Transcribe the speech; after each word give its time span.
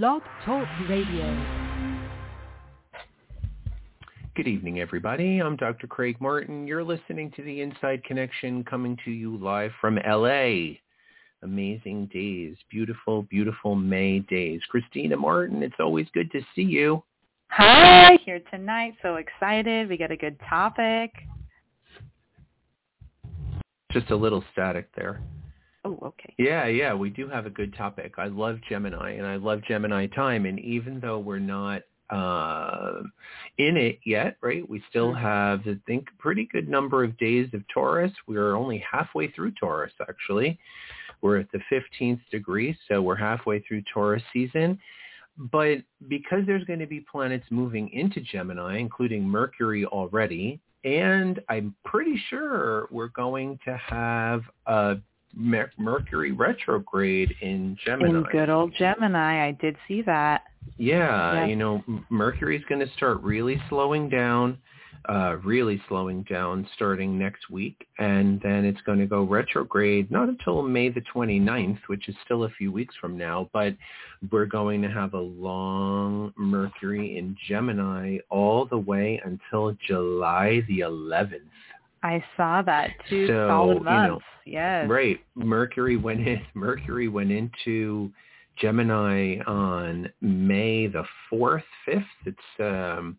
Blog 0.00 0.22
Talk 0.46 0.66
Radio. 0.88 1.38
Good 4.34 4.48
evening, 4.48 4.80
everybody. 4.80 5.40
I'm 5.40 5.54
Dr. 5.56 5.86
Craig 5.86 6.16
Martin. 6.18 6.66
You're 6.66 6.82
listening 6.82 7.30
to 7.36 7.42
the 7.42 7.60
Inside 7.60 8.02
Connection 8.04 8.64
coming 8.64 8.96
to 9.04 9.10
you 9.10 9.36
live 9.36 9.70
from 9.82 9.96
LA. 9.96 10.76
Amazing 11.42 12.06
days, 12.10 12.56
beautiful, 12.70 13.24
beautiful 13.24 13.74
May 13.74 14.20
days. 14.20 14.62
Christina 14.70 15.14
Martin, 15.14 15.62
it's 15.62 15.76
always 15.78 16.06
good 16.14 16.32
to 16.32 16.40
see 16.54 16.62
you. 16.62 17.04
Hi, 17.48 18.18
here 18.24 18.40
tonight. 18.50 18.94
So 19.02 19.16
excited. 19.16 19.90
We 19.90 19.98
got 19.98 20.10
a 20.10 20.16
good 20.16 20.40
topic. 20.48 21.12
Just 23.90 24.10
a 24.10 24.16
little 24.16 24.42
static 24.52 24.88
there. 24.96 25.20
Oh, 25.84 25.98
okay. 26.02 26.34
Yeah, 26.38 26.66
yeah, 26.66 26.94
we 26.94 27.10
do 27.10 27.28
have 27.28 27.46
a 27.46 27.50
good 27.50 27.74
topic. 27.76 28.14
I 28.18 28.26
love 28.26 28.58
Gemini 28.68 29.12
and 29.12 29.26
I 29.26 29.36
love 29.36 29.62
Gemini 29.66 30.06
time. 30.06 30.46
And 30.46 30.60
even 30.60 31.00
though 31.00 31.18
we're 31.18 31.40
not 31.40 31.82
uh, 32.12 33.02
in 33.58 33.76
it 33.76 33.98
yet, 34.04 34.36
right? 34.42 34.68
We 34.68 34.82
still 34.90 35.14
have, 35.14 35.60
I 35.66 35.76
think, 35.86 36.08
a 36.08 36.22
pretty 36.22 36.46
good 36.52 36.68
number 36.68 37.02
of 37.02 37.16
days 37.16 37.48
of 37.54 37.62
Taurus. 37.72 38.12
We're 38.28 38.54
only 38.54 38.84
halfway 38.88 39.30
through 39.30 39.52
Taurus, 39.52 39.92
actually. 40.06 40.58
We're 41.22 41.38
at 41.38 41.46
the 41.52 41.60
15th 41.72 42.20
degree, 42.30 42.76
so 42.86 43.00
we're 43.00 43.16
halfway 43.16 43.60
through 43.60 43.82
Taurus 43.92 44.22
season. 44.32 44.78
But 45.38 45.78
because 46.08 46.40
there's 46.46 46.64
going 46.64 46.80
to 46.80 46.86
be 46.86 47.00
planets 47.00 47.46
moving 47.50 47.88
into 47.90 48.20
Gemini, 48.20 48.76
including 48.78 49.26
Mercury 49.26 49.86
already, 49.86 50.60
and 50.84 51.40
I'm 51.48 51.74
pretty 51.84 52.20
sure 52.28 52.88
we're 52.90 53.08
going 53.08 53.58
to 53.64 53.76
have 53.76 54.42
a 54.66 54.96
Mercury 55.34 56.32
retrograde 56.32 57.34
in 57.40 57.76
Gemini. 57.84 58.18
In 58.18 58.22
good 58.24 58.50
old 58.50 58.74
Gemini, 58.78 59.46
I 59.46 59.52
did 59.52 59.76
see 59.88 60.02
that. 60.02 60.42
Yeah, 60.78 61.44
you 61.46 61.56
know, 61.56 61.82
Mercury's 62.08 62.64
going 62.68 62.86
to 62.86 62.92
start 62.94 63.20
really 63.22 63.60
slowing 63.68 64.08
down, 64.08 64.58
uh, 65.08 65.36
really 65.44 65.82
slowing 65.88 66.22
down 66.24 66.68
starting 66.74 67.18
next 67.18 67.50
week, 67.50 67.86
and 67.98 68.40
then 68.42 68.64
it's 68.64 68.80
going 68.82 68.98
to 68.98 69.06
go 69.06 69.22
retrograde 69.22 70.10
not 70.10 70.28
until 70.28 70.62
May 70.62 70.88
the 70.88 71.02
29th, 71.14 71.80
which 71.88 72.08
is 72.08 72.14
still 72.24 72.44
a 72.44 72.50
few 72.50 72.70
weeks 72.70 72.94
from 73.00 73.18
now, 73.18 73.50
but 73.52 73.74
we're 74.30 74.46
going 74.46 74.82
to 74.82 74.88
have 74.88 75.14
a 75.14 75.20
long 75.20 76.32
Mercury 76.36 77.18
in 77.18 77.36
Gemini 77.48 78.18
all 78.30 78.64
the 78.64 78.78
way 78.78 79.20
until 79.24 79.76
July 79.86 80.62
the 80.68 80.80
11th. 80.80 81.40
I 82.02 82.22
saw 82.36 82.62
that. 82.62 82.90
Two 83.08 83.26
So, 83.28 83.48
solid 83.48 83.78
you 83.78 83.84
know, 83.84 83.90
months. 84.10 84.24
yes. 84.44 84.88
Right. 84.88 85.20
Mercury 85.34 85.96
went 85.96 86.26
in. 86.26 86.40
Mercury 86.54 87.08
went 87.08 87.30
into 87.30 88.10
Gemini 88.56 89.38
on 89.46 90.10
May 90.20 90.86
the 90.86 91.04
fourth, 91.30 91.64
fifth. 91.84 92.02
It's 92.26 92.60
um, 92.60 93.16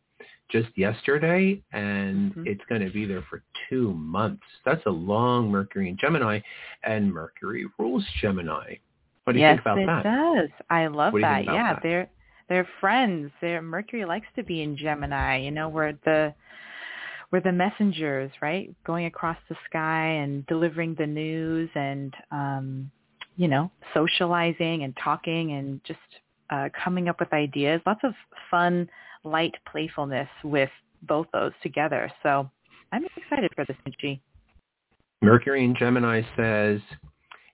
just 0.50 0.70
yesterday, 0.78 1.61
and 1.72 2.34
Mhm. 2.36 2.48
it's 2.48 2.64
going 2.70 2.81
to 2.81 2.92
be 2.92 3.06
there 3.06 3.23
for 3.30 3.42
two 3.70 3.94
months. 3.94 4.44
That's 4.66 4.86
a 4.86 4.92
long 4.92 5.50
Mercury 5.50 5.89
in 5.89 5.98
Gemini, 5.98 6.39
and 6.84 7.11
Mercury 7.11 7.66
rules 7.80 8.06
Gemini. 8.22 8.76
What 9.23 9.34
do 9.34 9.39
you 9.39 9.45
yes, 9.45 9.56
think 9.56 9.61
about 9.61 9.78
it 9.80 9.86
that? 9.88 10.04
does. 10.04 10.50
I 10.70 10.88
love 10.88 11.14
that. 11.22 11.45
yeah, 11.45 11.73
that? 11.73 11.84
they're 11.84 12.09
they're 12.50 12.67
friends. 12.81 13.31
They're 13.42 13.61
Mercury 13.61 14.06
likes 14.06 14.28
to 14.36 14.44
be 14.44 14.61
in 14.61 14.76
Gemini. 14.78 15.38
You 15.38 15.52
know, 15.52 15.70
we're 15.70 15.94
the 16.04 16.34
we're 17.34 17.42
the 17.42 17.52
messengers, 17.52 18.31
right? 18.44 18.73
Going 18.86 19.08
across 19.08 19.38
the 19.50 19.56
sky 19.67 20.06
and 20.06 20.45
delivering 20.45 20.95
the 21.00 21.08
news 21.08 21.67
and 21.73 22.14
um, 22.31 22.92
you 23.36 23.48
know, 23.48 23.72
socializing 23.95 24.84
and 24.84 24.95
talking 25.03 25.54
and 25.54 25.84
just 25.84 26.00
uh, 26.52 26.70
coming 26.84 27.09
up 27.09 27.20
with 27.20 27.34
ideas. 27.34 27.81
Lots 27.88 28.02
of 28.04 28.14
fun, 28.52 28.88
light 29.23 29.56
playfulness 29.70 30.30
with 30.44 30.70
both 31.02 31.26
those 31.34 31.54
together. 31.64 32.11
So 32.22 32.48
I'm 32.92 33.04
excited 33.17 33.52
for 33.56 33.66
this, 33.66 33.78
Michi. 33.88 34.20
Mercury 35.23 35.66
in 35.66 35.76
Gemini 35.76 36.22
says, 36.38 36.82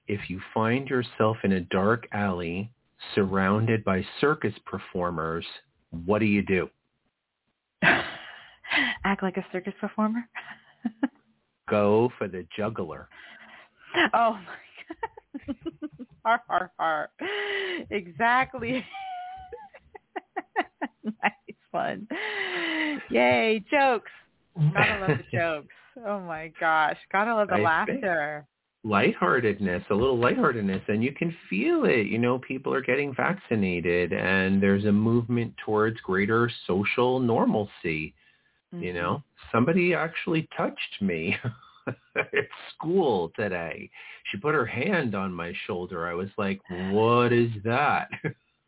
if 0.09 0.29
you 0.29 0.41
find 0.53 0.89
yourself 0.89 1.37
in 1.45 1.53
a 1.53 1.61
dark 1.61 2.05
alley 2.11 2.69
surrounded 3.15 3.85
by 3.85 4.03
circus 4.19 4.53
performers, 4.65 5.45
what 6.05 6.19
do 6.19 6.25
you 6.25 6.41
do? 6.41 6.69
Act 9.03 9.23
like 9.23 9.37
a 9.37 9.45
circus 9.51 9.73
performer. 9.79 10.27
Go 11.69 12.11
for 12.17 12.27
the 12.27 12.45
juggler. 12.55 13.07
Oh 14.13 14.33
my 14.33 14.39
god. 15.47 15.55
har 16.25 16.41
har 16.47 16.71
har. 16.79 17.09
Exactly. 17.89 18.85
nice 21.03 21.57
one. 21.71 22.07
Yay, 23.09 23.63
jokes. 23.71 24.11
Gotta 24.73 24.99
love 24.99 25.17
the 25.17 25.37
jokes. 25.37 25.73
Oh 26.05 26.19
my 26.19 26.51
gosh. 26.59 26.97
Gotta 27.11 27.33
love 27.35 27.49
the 27.49 27.55
I 27.55 27.61
laughter. 27.61 28.47
lightheartedness, 28.83 29.83
a 29.89 29.93
little 29.93 30.17
lightheartedness, 30.17 30.81
and 30.87 31.03
you 31.03 31.11
can 31.11 31.35
feel 31.49 31.85
it. 31.85 32.07
You 32.07 32.17
know, 32.17 32.39
people 32.39 32.73
are 32.73 32.81
getting 32.81 33.13
vaccinated, 33.13 34.13
and 34.13 34.61
there's 34.61 34.85
a 34.85 34.91
movement 34.91 35.53
towards 35.65 35.99
greater 36.01 36.49
social 36.67 37.19
normalcy. 37.19 38.13
You 38.71 38.93
know, 38.93 39.23
somebody 39.51 39.93
actually 39.93 40.47
touched 40.55 41.01
me 41.01 41.35
at 42.15 42.47
school 42.75 43.31
today. 43.35 43.89
She 44.31 44.37
put 44.37 44.53
her 44.53 44.65
hand 44.65 45.15
on 45.15 45.33
my 45.33 45.53
shoulder. 45.65 46.07
I 46.07 46.13
was 46.13 46.29
like, 46.37 46.61
"What 46.91 47.33
is 47.33 47.49
that?" 47.63 48.09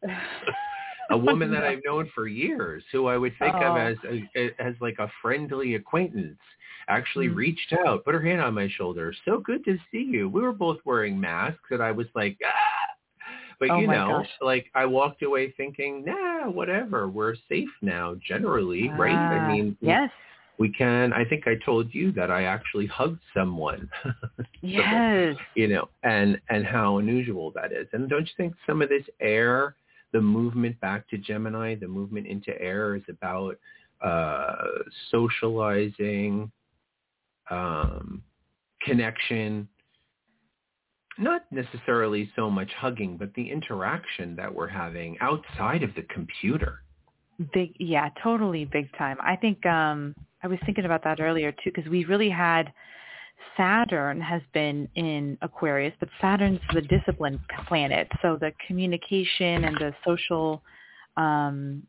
a 1.11 1.17
woman 1.17 1.51
that 1.51 1.63
I've 1.63 1.81
known 1.85 2.09
for 2.15 2.27
years, 2.27 2.83
who 2.91 3.07
I 3.07 3.17
would 3.17 3.33
think 3.37 3.55
Oh. 3.59 3.71
of 3.71 3.77
as 3.77 3.97
a, 4.35 4.49
as 4.59 4.75
like 4.81 4.97
a 4.99 5.11
friendly 5.21 5.75
acquaintance, 5.75 6.39
actually 6.87 7.27
Mm. 7.27 7.35
reached 7.35 7.73
out, 7.85 8.03
put 8.05 8.15
her 8.15 8.21
hand 8.21 8.41
on 8.41 8.53
my 8.53 8.67
shoulder. 8.69 9.13
So 9.25 9.39
good 9.39 9.63
to 9.65 9.77
see 9.91 10.03
you. 10.03 10.29
We 10.29 10.41
were 10.41 10.53
both 10.53 10.79
wearing 10.85 11.19
masks, 11.19 11.69
and 11.69 11.83
I 11.83 11.91
was 11.91 12.07
like, 12.15 12.37
ah. 12.45 12.60
But 13.61 13.69
Oh 13.69 13.79
you 13.79 13.85
know, 13.87 14.07
gosh. 14.23 14.29
like 14.41 14.65
I 14.73 14.87
walked 14.87 15.21
away 15.21 15.51
thinking, 15.55 16.03
nah, 16.03 16.49
whatever. 16.49 17.07
We're 17.07 17.35
safe 17.47 17.69
now, 17.83 18.15
generally, 18.27 18.89
right? 18.89 19.13
I 19.13 19.37
Ah, 19.37 19.47
mean, 19.47 19.77
we- 19.79 19.87
yes. 19.87 20.09
we 20.57 20.69
can. 20.73 21.13
I 21.13 21.23
think 21.23 21.45
I 21.47 21.55
told 21.63 21.93
you 21.93 22.11
that 22.13 22.31
I 22.31 22.45
actually 22.45 22.87
hugged 22.87 23.21
someone. 23.35 23.87
Yes. 24.63 25.35
you 25.55 25.67
know, 25.67 25.89
and 26.03 26.39
and 26.49 26.65
how 26.65 26.97
unusual 26.97 27.51
that 27.51 27.71
is. 27.71 27.87
And 27.93 28.09
don't 28.09 28.25
you 28.25 28.33
think 28.37 28.53
some 28.67 28.81
of 28.81 28.89
this 28.89 29.05
air, 29.19 29.75
the 30.11 30.21
movement 30.21 30.79
back 30.81 31.07
to 31.09 31.17
Gemini, 31.17 31.75
the 31.75 31.87
movement 31.87 32.25
into 32.27 32.59
air 32.61 32.95
is 32.95 33.03
about 33.09 33.57
uh, 34.03 34.55
socializing, 35.11 36.51
um, 37.49 38.23
connection, 38.81 39.67
not 41.21 41.43
necessarily 41.51 42.31
so 42.35 42.49
much 42.49 42.71
hugging, 42.77 43.17
but 43.17 43.33
the 43.35 43.49
interaction 43.49 44.35
that 44.35 44.53
we're 44.53 44.67
having 44.67 45.17
outside 45.21 45.83
of 45.83 45.93
the 45.95 46.03
computer. 46.03 46.81
Big, 47.53 47.73
yeah, 47.79 48.09
totally 48.23 48.65
big 48.65 48.91
time. 48.97 49.17
I 49.21 49.35
think 49.35 49.65
um 49.65 50.15
I 50.43 50.47
was 50.47 50.59
thinking 50.65 50.85
about 50.85 51.03
that 51.03 51.19
earlier 51.19 51.51
too 51.51 51.71
because 51.73 51.89
we 51.89 52.05
really 52.05 52.29
had 52.29 52.71
Saturn 53.57 54.21
has 54.21 54.41
been 54.53 54.87
in 54.95 55.37
Aquarius, 55.41 55.93
but 55.99 56.09
Saturn's 56.19 56.59
the 56.73 56.81
discipline 56.81 57.39
planet, 57.67 58.07
so 58.21 58.37
the 58.39 58.51
communication 58.67 59.63
and 59.65 59.77
the 59.77 59.93
social 60.05 60.61
um 61.17 61.83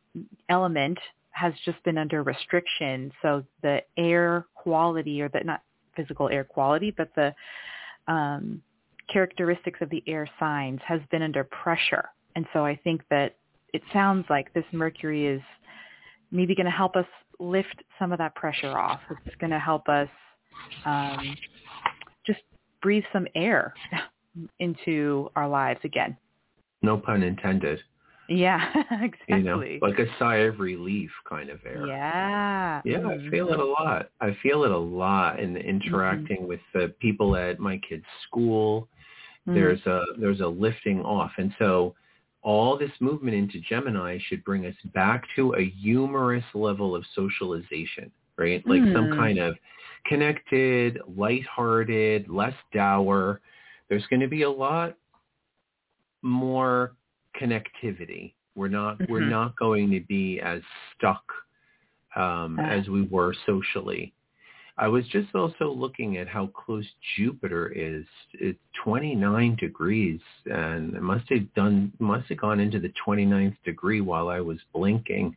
element 0.48 0.98
has 1.30 1.52
just 1.64 1.82
been 1.84 1.98
under 1.98 2.22
restriction. 2.22 3.10
So 3.22 3.42
the 3.62 3.82
air 3.96 4.46
quality 4.54 5.22
or 5.22 5.28
the 5.28 5.40
not 5.40 5.62
physical 5.96 6.28
air 6.28 6.44
quality, 6.44 6.90
but 6.96 7.10
the 7.14 7.34
um 8.08 8.62
characteristics 9.12 9.80
of 9.80 9.90
the 9.90 10.02
air 10.06 10.28
signs 10.38 10.80
has 10.86 11.00
been 11.10 11.22
under 11.22 11.44
pressure. 11.44 12.08
And 12.34 12.46
so 12.52 12.64
I 12.64 12.78
think 12.82 13.02
that 13.10 13.36
it 13.72 13.82
sounds 13.92 14.24
like 14.30 14.52
this 14.54 14.64
Mercury 14.72 15.26
is 15.26 15.42
maybe 16.30 16.54
going 16.54 16.66
to 16.66 16.72
help 16.72 16.96
us 16.96 17.06
lift 17.38 17.82
some 17.98 18.12
of 18.12 18.18
that 18.18 18.34
pressure 18.34 18.78
off. 18.78 19.00
It's 19.26 19.36
going 19.36 19.50
to 19.50 19.58
help 19.58 19.88
us 19.88 20.08
um, 20.84 21.36
just 22.26 22.40
breathe 22.80 23.04
some 23.12 23.26
air 23.34 23.74
into 24.60 25.30
our 25.36 25.48
lives 25.48 25.80
again. 25.84 26.16
No 26.82 26.98
pun 26.98 27.22
intended. 27.22 27.80
Yeah, 28.28 28.60
exactly. 28.90 29.18
You 29.28 29.42
know, 29.42 29.64
like 29.82 29.98
a 29.98 30.06
sigh 30.18 30.36
of 30.36 30.58
relief 30.58 31.10
kind 31.28 31.50
of 31.50 31.58
air. 31.66 31.86
yeah. 31.86 32.80
Yeah, 32.84 33.06
I 33.06 33.30
feel 33.30 33.52
it 33.52 33.58
a 33.58 33.64
lot. 33.64 34.10
I 34.20 34.36
feel 34.42 34.64
it 34.64 34.70
a 34.70 34.78
lot 34.78 35.40
in 35.40 35.56
interacting 35.56 36.46
with 36.46 36.60
the 36.72 36.94
people 37.00 37.36
at 37.36 37.58
my 37.58 37.78
kids' 37.78 38.04
school. 38.26 38.88
Mhm. 39.46 39.54
There's 39.54 39.86
a 39.86 40.04
there's 40.18 40.40
a 40.40 40.46
lifting 40.46 41.00
off, 41.02 41.32
and 41.38 41.54
so 41.58 41.94
all 42.42 42.76
this 42.76 42.90
movement 43.00 43.36
into 43.36 43.60
Gemini 43.60 44.18
should 44.26 44.42
bring 44.44 44.66
us 44.66 44.74
back 44.94 45.24
to 45.36 45.54
a 45.54 45.68
humorous 45.70 46.44
level 46.54 46.94
of 46.96 47.04
socialization, 47.14 48.10
right? 48.36 48.66
Like 48.66 48.82
some 48.92 49.06
Hmm. 49.08 49.16
kind 49.16 49.38
of 49.38 49.56
connected, 50.06 50.98
lighthearted, 51.16 52.28
less 52.28 52.54
dour. 52.72 53.40
There's 53.88 54.06
going 54.08 54.20
to 54.20 54.28
be 54.28 54.42
a 54.42 54.50
lot 54.50 54.96
more 56.22 56.92
connectivity 57.40 58.34
We're 58.54 58.68
not 58.68 58.98
Mm-hmm. 58.98 59.12
we're 59.12 59.28
not 59.28 59.56
going 59.56 59.90
to 59.92 60.00
be 60.00 60.40
as 60.40 60.62
stuck 60.96 61.24
um, 62.16 62.58
Uh. 62.58 62.62
as 62.62 62.88
we 62.88 63.02
were 63.02 63.34
socially. 63.46 64.12
I 64.78 64.88
was 64.88 65.06
just 65.08 65.34
also 65.34 65.70
looking 65.70 66.16
at 66.16 66.28
how 66.28 66.46
close 66.48 66.86
Jupiter 67.16 67.68
is. 67.68 68.06
It's 68.34 68.58
29 68.84 69.56
degrees, 69.56 70.20
and 70.46 70.94
it 70.94 71.02
must 71.02 71.28
have 71.28 71.52
done 71.54 71.92
must 71.98 72.28
have 72.30 72.38
gone 72.38 72.58
into 72.58 72.80
the 72.80 72.92
29th 73.06 73.56
degree 73.64 74.00
while 74.00 74.28
I 74.28 74.40
was 74.40 74.58
blinking, 74.72 75.36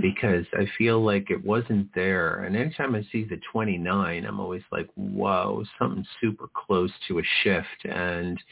because 0.00 0.46
I 0.54 0.66
feel 0.78 1.04
like 1.04 1.30
it 1.30 1.44
wasn't 1.44 1.94
there. 1.94 2.44
And 2.44 2.56
anytime 2.56 2.94
I 2.94 3.02
see 3.12 3.24
the 3.24 3.40
29, 3.52 4.24
I'm 4.24 4.40
always 4.40 4.62
like, 4.72 4.88
"Whoa, 4.94 5.64
something 5.78 6.06
super 6.20 6.48
close 6.54 6.92
to 7.08 7.18
a 7.18 7.22
shift." 7.42 7.84
And 7.84 8.42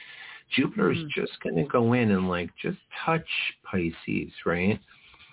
Jupiter 0.50 0.92
is 0.92 0.98
Mhm. 0.98 1.10
just 1.10 1.40
going 1.40 1.56
to 1.56 1.64
go 1.64 1.94
in 1.94 2.10
and 2.10 2.28
like 2.28 2.54
just 2.56 2.78
touch 3.04 3.28
Pisces, 3.64 4.32
right? 4.44 4.78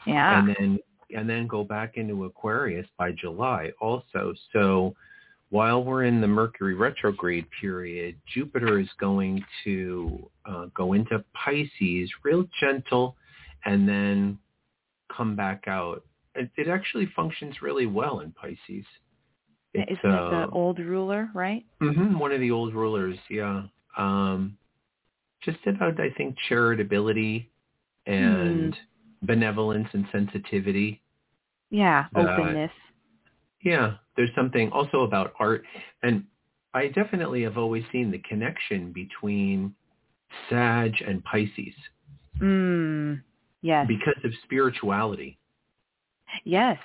Yeah. 0.05 0.39
and 0.39 0.55
then 0.55 0.79
and 1.15 1.29
then 1.29 1.47
go 1.47 1.63
back 1.63 1.97
into 1.97 2.25
Aquarius 2.25 2.87
by 2.97 3.11
July 3.11 3.71
also. 3.79 4.33
So 4.53 4.95
while 5.49 5.83
we're 5.83 6.03
in 6.03 6.19
the 6.19 6.27
Mercury 6.27 6.73
retrograde 6.73 7.45
period, 7.61 8.15
Jupiter 8.33 8.79
is 8.79 8.89
going 8.99 9.43
to 9.63 10.29
uh, 10.45 10.65
go 10.75 10.93
into 10.93 11.23
Pisces, 11.33 12.11
real 12.23 12.45
gentle, 12.59 13.15
and 13.65 13.87
then 13.87 14.37
come 15.15 15.35
back 15.35 15.63
out. 15.67 16.03
It, 16.35 16.49
it 16.57 16.67
actually 16.67 17.07
functions 17.15 17.61
really 17.61 17.85
well 17.85 18.19
in 18.19 18.31
Pisces. 18.31 18.85
Isn't 19.73 19.89
It's 19.89 19.99
it 20.03 20.05
uh, 20.05 20.29
the 20.29 20.49
old 20.51 20.79
ruler, 20.79 21.29
right? 21.33 21.65
Mm-hmm, 21.81 22.19
one 22.19 22.31
of 22.31 22.41
the 22.41 22.51
old 22.51 22.73
rulers, 22.73 23.17
yeah. 23.29 23.63
Um, 23.97 24.57
just 25.43 25.59
about, 25.65 25.99
I 25.99 26.09
think, 26.17 26.35
charitability 26.49 27.47
and 28.05 28.75
benevolence 29.21 29.87
and 29.93 30.05
sensitivity. 30.11 31.01
Yeah. 31.69 32.05
That- 32.13 32.39
Openness. 32.39 32.71
Yeah, 33.61 33.95
there's 34.15 34.33
something 34.35 34.71
also 34.71 35.01
about 35.01 35.33
art. 35.39 35.63
And 36.03 36.23
I 36.73 36.87
definitely 36.89 37.41
have 37.43 37.57
always 37.57 37.83
seen 37.91 38.11
the 38.11 38.19
connection 38.19 38.91
between 38.91 39.73
Sag 40.49 41.01
and 41.01 41.23
Pisces 41.23 41.73
Mm. 42.39 43.21
Yes. 43.61 43.87
because 43.87 44.23
of 44.23 44.31
spirituality. 44.43 45.39
yes. 46.43 46.77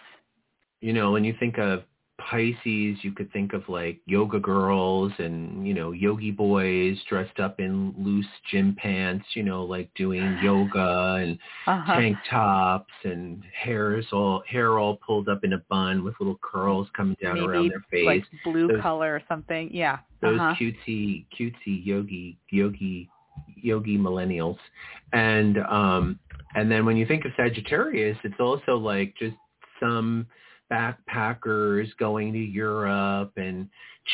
You 0.81 0.93
know, 0.95 1.13
when 1.13 1.25
you 1.25 1.35
think 1.39 1.59
of 1.59 1.85
Pisces, 2.19 2.99
you 3.03 3.13
could 3.15 3.33
think 3.33 3.53
of 3.53 3.69
like 3.69 4.01
yoga 4.07 4.39
girls 4.39 5.13
and, 5.19 5.67
you 5.67 5.75
know, 5.75 5.93
yogi 5.93 6.31
boys 6.31 6.97
dressed 7.09 7.41
up 7.41 7.59
in 7.59 7.93
loose 7.99 8.27
gym 8.51 8.77
pants, 8.79 9.25
you 9.35 9.43
know, 9.43 9.65
like 9.65 9.91
doing 9.95 10.39
yoga 10.43 11.17
and 11.21 11.39
Uh-huh. 11.67 11.95
tank 11.95 12.17
tops 12.31 12.93
and 13.05 13.43
hair's 13.53 14.07
all 14.13 14.43
hair 14.49 14.79
all 14.79 14.97
pulled 15.05 15.29
up 15.29 15.43
in 15.45 15.55
a 15.55 15.59
bun 15.69 16.05
with 16.05 16.15
little 16.21 16.39
curls 16.43 16.89
coming 16.97 17.17
down 17.21 17.35
Maybe 17.35 17.47
around 17.47 17.69
their 17.71 17.85
face. 17.91 18.07
like 18.07 18.25
blue 18.45 18.69
Those- 18.69 18.81
color 18.83 19.15
or 19.15 19.23
something. 19.29 19.71
Yeah. 19.73 19.99
those 20.21 20.39
uh-huh. 20.39 20.55
cutesy 20.55 21.27
cutesy 21.37 21.85
yogi 21.85 22.39
yogi 22.51 23.11
yogi 23.57 23.99
millennials 23.99 24.59
and 25.13 25.59
um 25.59 26.19
and 26.55 26.71
then 26.71 26.85
when 26.87 26.97
you 26.97 27.05
think 27.07 27.25
of 27.25 27.33
sagittarius 27.37 28.17
it's 28.23 28.39
also 28.39 28.77
like 28.77 29.15
just 29.19 29.35
some 29.81 30.27
backpackers 30.73 31.87
going 31.99 32.33
to 32.33 32.39
europe 32.39 33.33
and 33.37 33.69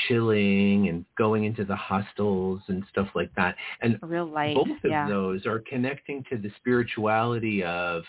chilling 0.07 0.89
and 0.89 1.05
going 1.17 1.45
into 1.45 1.65
the 1.65 1.77
hostels 1.77 2.61
and 2.69 2.83
stuff 2.91 3.09
like 3.15 3.31
that 3.37 3.55
and 3.81 3.99
Real 4.03 4.27
light. 4.27 4.55
both 4.55 4.69
of 4.69 4.91
yeah. 4.91 5.09
those 5.09 5.47
are 5.47 5.61
connecting 5.61 6.25
to 6.31 6.37
the 6.37 6.51
spirituality 6.59 7.63
of 7.63 8.03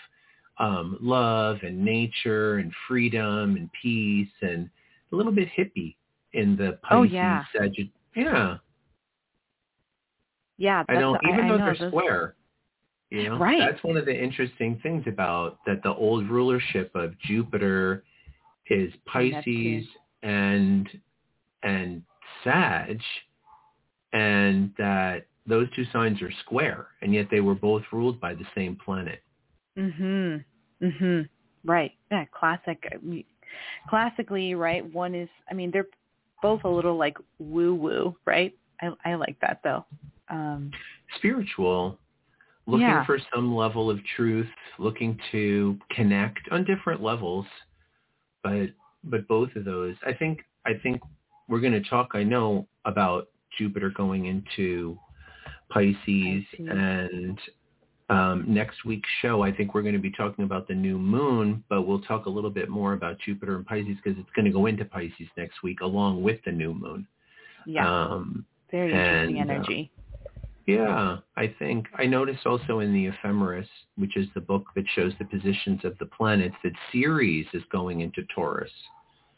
um, 0.58 0.98
love 1.00 1.56
and 1.62 1.82
nature 1.82 2.58
and 2.58 2.70
freedom 2.86 3.56
and 3.56 3.70
peace 3.80 4.28
and 4.42 4.68
a 5.12 5.16
little 5.16 5.32
bit 5.32 5.48
hippie 5.56 5.94
in 6.34 6.54
the 6.56 6.78
Pisces 6.82 6.98
Oh, 6.98 7.02
yeah. 7.02 7.44
Sagitt- 7.56 7.90
Yeah, 8.14 8.58
Yeah. 10.58 10.84
I 10.88 10.94
don't. 10.94 11.18
Even 11.26 11.44
I 11.46 11.48
though 11.48 11.56
know, 11.56 11.72
they're 11.78 11.88
square, 11.88 12.34
you 13.10 13.28
know, 13.30 13.38
Right. 13.38 13.58
that's 13.58 13.82
one 13.82 13.96
of 13.96 14.04
the 14.04 14.14
interesting 14.14 14.78
things 14.82 15.04
about 15.06 15.58
that. 15.66 15.82
The 15.82 15.94
old 15.94 16.28
rulership 16.28 16.94
of 16.94 17.18
Jupiter 17.20 18.04
is 18.70 18.92
Pisces 19.06 19.86
and 20.22 20.88
and 21.62 22.02
Sag, 22.42 23.00
and 24.12 24.72
that 24.78 25.26
those 25.46 25.68
two 25.74 25.84
signs 25.92 26.22
are 26.22 26.30
square, 26.44 26.86
and 27.02 27.12
yet 27.12 27.26
they 27.30 27.40
were 27.40 27.54
both 27.54 27.82
ruled 27.92 28.20
by 28.20 28.34
the 28.34 28.44
same 28.54 28.76
planet. 28.76 29.22
Mhm. 29.76 30.44
Mhm. 30.80 31.28
Right. 31.64 31.92
Yeah, 32.10 32.24
classic 32.26 32.88
I 32.92 32.96
mean, 33.02 33.24
classically, 33.88 34.54
right? 34.54 34.84
One 34.94 35.14
is 35.14 35.28
I 35.50 35.54
mean, 35.54 35.70
they're 35.70 35.88
both 36.40 36.64
a 36.64 36.68
little 36.68 36.96
like 36.96 37.18
woo 37.38 37.74
woo, 37.74 38.16
right? 38.24 38.54
I 38.80 38.92
I 39.04 39.14
like 39.14 39.38
that 39.40 39.60
though. 39.62 39.84
Um 40.28 40.70
Spiritual, 41.16 41.98
looking 42.66 42.86
Yeah. 42.86 43.04
for 43.04 43.18
some 43.34 43.54
level 43.54 43.90
of 43.90 43.98
truth, 44.16 44.48
looking 44.78 45.18
to 45.32 45.76
connect 45.90 46.48
on 46.50 46.64
different 46.64 47.02
levels, 47.02 47.46
but 48.42 48.68
but 49.04 49.26
both 49.28 49.54
of 49.56 49.64
those, 49.64 49.94
I 50.06 50.12
think 50.12 50.40
I 50.66 50.72
think 50.82 51.00
we're 51.48 51.60
going 51.60 51.72
to 51.72 51.88
talk. 51.88 52.10
I 52.14 52.22
know 52.22 52.66
about 52.84 53.28
Jupiter 53.58 53.90
going 53.90 54.26
into 54.26 54.98
Pisces, 55.70 56.44
and 56.58 57.38
um, 58.10 58.44
next 58.46 58.84
week's 58.84 59.08
show, 59.22 59.42
I 59.42 59.52
think 59.52 59.72
we're 59.72 59.82
going 59.82 59.94
to 59.94 60.00
be 60.00 60.10
talking 60.10 60.44
about 60.44 60.66
the 60.66 60.74
new 60.74 60.98
moon, 60.98 61.62
but 61.68 61.82
we'll 61.82 62.00
talk 62.00 62.26
a 62.26 62.30
little 62.30 62.50
bit 62.50 62.68
more 62.68 62.92
about 62.92 63.18
Jupiter 63.24 63.56
and 63.56 63.64
Pisces 63.64 63.96
because 64.02 64.18
it's 64.18 64.30
going 64.34 64.46
to 64.46 64.50
go 64.50 64.66
into 64.66 64.84
Pisces 64.84 65.28
next 65.36 65.62
week 65.62 65.80
along 65.80 66.22
with 66.22 66.40
the 66.44 66.50
new 66.50 66.74
moon. 66.74 67.06
yeah, 67.66 67.88
Um, 67.88 68.44
very 68.70 68.92
interesting 68.92 69.40
and, 69.40 69.50
uh, 69.50 69.54
energy. 69.54 69.92
Yeah, 70.76 71.18
I 71.36 71.54
think 71.58 71.86
I 71.98 72.06
noticed 72.06 72.46
also 72.46 72.80
in 72.80 72.92
the 72.92 73.06
Ephemeris, 73.06 73.68
which 73.96 74.16
is 74.16 74.26
the 74.34 74.40
book 74.40 74.64
that 74.76 74.84
shows 74.94 75.12
the 75.18 75.24
positions 75.24 75.84
of 75.84 75.96
the 75.98 76.06
planets, 76.06 76.56
that 76.64 76.72
Ceres 76.92 77.46
is 77.52 77.62
going 77.70 78.00
into 78.00 78.22
Taurus, 78.34 78.72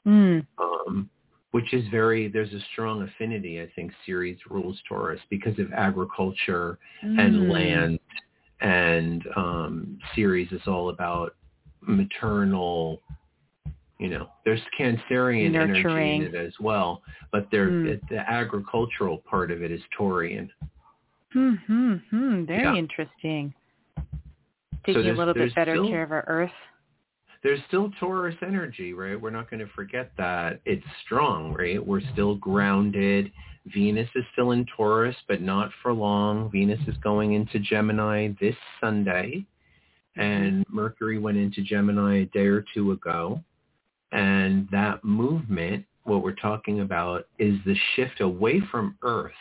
Mm. 0.06 0.46
um, 0.58 1.08
which 1.52 1.72
is 1.72 1.86
very, 1.88 2.28
there's 2.28 2.52
a 2.52 2.60
strong 2.72 3.02
affinity, 3.02 3.60
I 3.60 3.68
think 3.74 3.92
Ceres 4.04 4.38
rules 4.50 4.80
Taurus 4.88 5.20
because 5.30 5.58
of 5.58 5.72
agriculture 5.72 6.78
and 7.02 7.34
Mm. 7.34 7.50
land. 7.50 7.98
And 8.60 9.26
um, 9.36 9.98
Ceres 10.14 10.50
is 10.52 10.66
all 10.66 10.88
about 10.90 11.34
maternal, 11.80 13.02
you 13.98 14.08
know, 14.08 14.28
there's 14.44 14.62
Cancerian 14.78 15.54
energy 15.54 15.82
Nurturing. 15.82 16.22
in 16.22 16.34
it 16.34 16.34
as 16.34 16.58
well, 16.60 17.02
but 17.32 17.50
there, 17.50 17.70
Hmm. 17.70 17.86
it, 17.86 18.08
the 18.08 18.18
agricultural 18.30 19.18
part 19.18 19.50
of 19.50 19.62
it 19.62 19.70
is 19.70 19.82
Taurian. 19.96 20.48
Hmm, 21.32 21.54
hmm. 22.10 22.44
Very 22.44 22.62
Yeah. 22.62 22.74
interesting. 22.74 23.54
Taking 24.84 25.08
a 25.10 25.12
little 25.12 25.34
bit 25.34 25.54
better 25.54 25.74
still- 25.74 25.88
care 25.88 26.02
of 26.02 26.12
our 26.12 26.24
earth. 26.26 26.52
there's 27.42 27.62
still 27.64 27.90
Taurus 27.98 28.36
energy, 28.42 28.92
right? 28.92 29.20
We're 29.20 29.30
not 29.30 29.50
going 29.50 29.58
to 29.58 29.66
forget 29.72 30.12
that. 30.16 30.60
It's 30.64 30.86
strong, 31.04 31.52
right? 31.54 31.84
We're 31.84 32.00
still 32.12 32.36
grounded. 32.36 33.32
Venus 33.66 34.08
is 34.14 34.24
still 34.32 34.52
in 34.52 34.64
Taurus, 34.76 35.16
but 35.26 35.40
not 35.42 35.72
for 35.82 35.92
long. 35.92 36.50
Venus 36.52 36.78
is 36.86 36.96
going 36.98 37.32
into 37.32 37.58
Gemini 37.58 38.28
this 38.40 38.54
Sunday, 38.80 39.44
and 40.14 40.64
Mercury 40.68 41.18
went 41.18 41.36
into 41.36 41.62
Gemini 41.62 42.18
a 42.18 42.24
day 42.26 42.46
or 42.46 42.64
two 42.74 42.92
ago. 42.92 43.42
And 44.12 44.68
that 44.70 45.02
movement, 45.02 45.84
what 46.04 46.22
we're 46.22 46.32
talking 46.36 46.78
about, 46.80 47.26
is 47.40 47.58
the 47.64 47.74
shift 47.96 48.20
away 48.20 48.60
from 48.70 48.96
Earth 49.02 49.32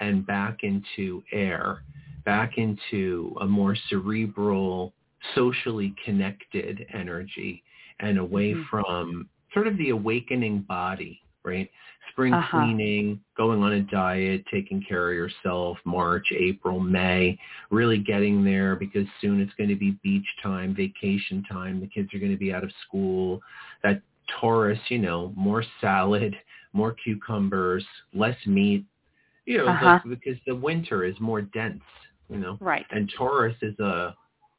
and 0.00 0.26
back 0.26 0.62
into 0.62 1.22
air, 1.32 1.82
back 2.24 2.58
into 2.58 3.36
a 3.40 3.46
more 3.46 3.76
cerebral, 3.88 4.92
socially 5.34 5.94
connected 6.04 6.86
energy 6.92 7.62
and 8.00 8.18
away 8.18 8.54
Mhm. 8.54 8.66
from 8.68 9.28
sort 9.52 9.66
of 9.66 9.76
the 9.76 9.90
awakening 9.90 10.60
body, 10.62 11.20
right? 11.44 11.70
Spring 12.10 12.32
Uh-huh. 12.34 12.58
cleaning, 12.58 13.20
going 13.36 13.62
on 13.62 13.72
a 13.74 13.80
diet, 13.82 14.44
taking 14.46 14.82
care 14.82 15.10
of 15.10 15.14
yourself, 15.14 15.78
March, 15.84 16.32
April, 16.32 16.80
May, 16.80 17.38
really 17.70 17.98
getting 17.98 18.42
there 18.44 18.76
because 18.76 19.06
soon 19.20 19.40
it's 19.40 19.54
going 19.54 19.68
to 19.70 19.76
be 19.76 19.92
beach 20.02 20.26
time, 20.42 20.74
vacation 20.74 21.42
time. 21.44 21.80
The 21.80 21.86
kids 21.86 22.12
are 22.14 22.18
going 22.18 22.32
to 22.32 22.38
be 22.38 22.52
out 22.52 22.64
of 22.64 22.72
school. 22.86 23.40
That 23.82 24.02
Taurus, 24.40 24.78
you 24.88 24.98
know, 24.98 25.32
more 25.36 25.62
salad, 25.80 26.36
more 26.72 26.92
cucumbers, 26.92 27.84
less 28.14 28.36
meat, 28.46 28.84
you 29.46 29.58
know, 29.58 29.66
Uh-huh. 29.66 30.00
like, 30.04 30.20
because 30.20 30.38
the 30.46 30.54
winter 30.54 31.04
is 31.04 31.18
more 31.20 31.42
dense, 31.42 31.82
you 32.28 32.38
know 32.38 32.56
Right. 32.60 32.86
and 32.90 33.12
Taurus 33.16 33.56
is 33.62 33.78
a 33.80 34.14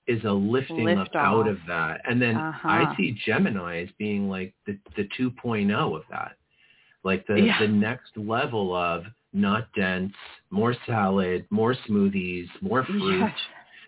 is 0.06 0.24
a 0.26 0.32
lifting 0.32 0.84
Lift 0.86 1.16
up 1.16 1.24
out 1.24 1.48
of 1.48 1.58
that. 1.68 2.02
And 2.06 2.22
then 2.22 2.36
Uh-huh. 2.36 2.68
I 2.70 2.96
see 2.98 3.12
Gemini 3.26 3.84
as 3.84 3.90
being 3.98 4.30
like 4.30 4.54
the 4.66 4.78
the 4.96 5.08
2.0 5.18 5.96
of 5.96 6.04
that. 6.10 6.36
Like 7.04 7.26
the 7.28 7.40
Yeah. 7.42 7.60
the 7.60 7.68
next 7.68 8.16
level 8.18 8.76
of 8.76 9.06
not 9.34 9.72
dense, 9.74 10.14
more 10.52 10.74
salad, 10.86 11.46
more 11.50 11.74
smoothies, 11.88 12.48
more 12.62 12.84
fruit, 12.84 13.22
Yes. 13.22 13.40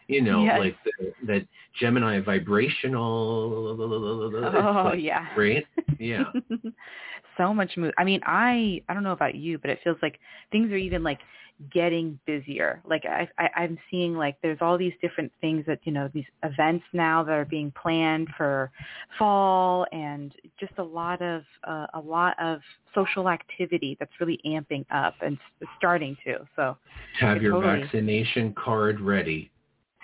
You 0.07 0.21
know, 0.21 0.43
Yes. 0.43 0.59
like 0.59 0.75
the, 0.83 1.13
that 1.27 1.47
Gemini 1.79 2.19
vibrational. 2.19 3.75
Oh 3.79 4.83
like, 4.91 5.01
yeah. 5.01 5.27
Right? 5.35 5.65
Yeah. 5.99 6.25
so 7.37 7.53
much 7.53 7.75
move. 7.77 7.93
I 7.97 8.03
mean, 8.03 8.21
I 8.25 8.81
I 8.87 8.93
don't 8.93 9.03
know 9.03 9.11
about 9.13 9.35
you, 9.35 9.57
but 9.57 9.69
it 9.69 9.79
feels 9.83 9.97
like 10.01 10.19
things 10.51 10.71
are 10.71 10.77
even 10.77 11.03
like 11.03 11.19
getting 11.73 12.19
busier. 12.25 12.81
Like 12.85 13.05
I, 13.05 13.27
I 13.37 13.49
I'm 13.55 13.77
seeing 13.89 14.15
like 14.15 14.35
there's 14.41 14.57
all 14.61 14.77
these 14.77 14.93
different 15.01 15.31
things 15.41 15.63
that 15.67 15.79
you 15.85 15.91
know 15.91 16.09
these 16.13 16.25
events 16.43 16.83
now 16.93 17.23
that 17.23 17.31
are 17.31 17.45
being 17.45 17.71
planned 17.81 18.27
for 18.37 18.71
fall 19.17 19.85
and 19.91 20.33
just 20.59 20.73
a 20.77 20.83
lot 20.83 21.21
of 21.21 21.43
uh, 21.63 21.87
a 21.93 21.99
lot 21.99 22.35
of 22.39 22.59
social 22.93 23.29
activity 23.29 23.95
that's 23.99 24.11
really 24.19 24.39
amping 24.45 24.85
up 24.91 25.15
and 25.21 25.37
starting 25.77 26.15
to. 26.25 26.45
So 26.55 26.77
Have 27.19 27.41
your 27.41 27.53
totally- 27.53 27.81
vaccination 27.81 28.53
card 28.53 28.99
ready. 28.99 29.49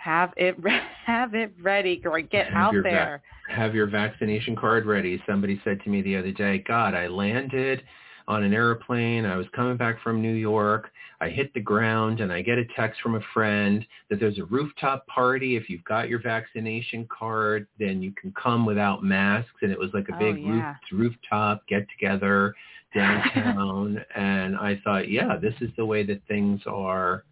Have 0.04 0.34
it 0.38 0.56
re- 0.64 0.80
have 1.06 1.34
it 1.36 1.54
ready, 1.62 1.98
girl. 1.98 2.22
Get 2.22 2.48
Have 2.48 2.74
out 2.76 2.84
there. 2.84 3.22
have 3.50 3.76
your 3.76 3.88
vaccination 3.88 4.56
card 4.56 4.86
ready. 4.86 5.22
Somebody 5.28 5.62
said 5.64 5.82
to 5.84 5.90
me 5.90 6.02
the 6.02 6.16
other 6.18 6.32
day, 6.32 6.60
God, 6.68 6.94
I 6.96 7.08
landed 7.08 7.84
on 8.28 8.44
an 8.44 8.54
airplane. 8.54 9.26
I 9.26 9.36
was 9.36 9.46
coming 9.56 9.78
back 9.78 10.02
from 10.02 10.22
New 10.22 10.34
York. 10.34 10.90
I 11.20 11.30
hit 11.30 11.54
the 11.54 11.60
ground 11.60 12.20
and 12.20 12.32
I 12.34 12.42
get 12.42 12.58
a 12.58 12.66
text 12.76 13.00
from 13.02 13.14
a 13.16 13.20
friend 13.34 13.86
that 14.10 14.20
there's 14.20 14.40
a 14.40 14.46
rooftop 14.46 15.06
party. 15.06 15.56
If 15.56 15.70
you've 15.70 15.84
got 15.84 16.10
your 16.10 16.20
vaccination 16.22 17.08
card, 17.16 17.68
then 17.80 18.02
you 18.02 18.12
can 18.20 18.32
come 18.42 18.66
without 18.66 19.04
masks. 19.04 19.52
And 19.62 19.72
it 19.72 19.78
was 19.78 19.92
like 19.94 20.10
a 20.10 20.16
Oh, 20.16 20.20
big 20.20 20.44
roof, 20.44 20.64
rooftop 20.92 21.68
get 21.68 21.86
together 21.90 22.56
downtown. 22.96 24.04
and 24.16 24.56
I 24.58 24.82
thought, 24.84 25.10
yeah, 25.10 25.38
this 25.38 25.54
is 25.62 25.70
the 25.78 25.86
way 25.86 26.04
that 26.04 26.22
things 26.28 26.62
are 26.66 27.24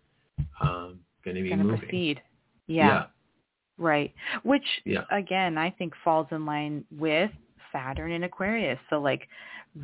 um, 0.61 0.99
going 1.25 1.35
to 1.35 1.41
be 1.43 1.55
moving. 1.55 1.79
proceed. 1.79 2.21
Yeah. 2.69 3.05
Right. 3.77 4.13
Which 4.43 4.65
Yeah. 4.85 5.05
again, 5.11 5.57
I 5.57 5.69
think 5.71 5.93
falls 6.03 6.27
in 6.31 6.45
line 6.45 6.85
with 6.91 7.31
Saturn 7.71 8.11
and 8.11 8.25
Aquarius. 8.25 8.79
So 8.89 8.99
like 8.99 9.27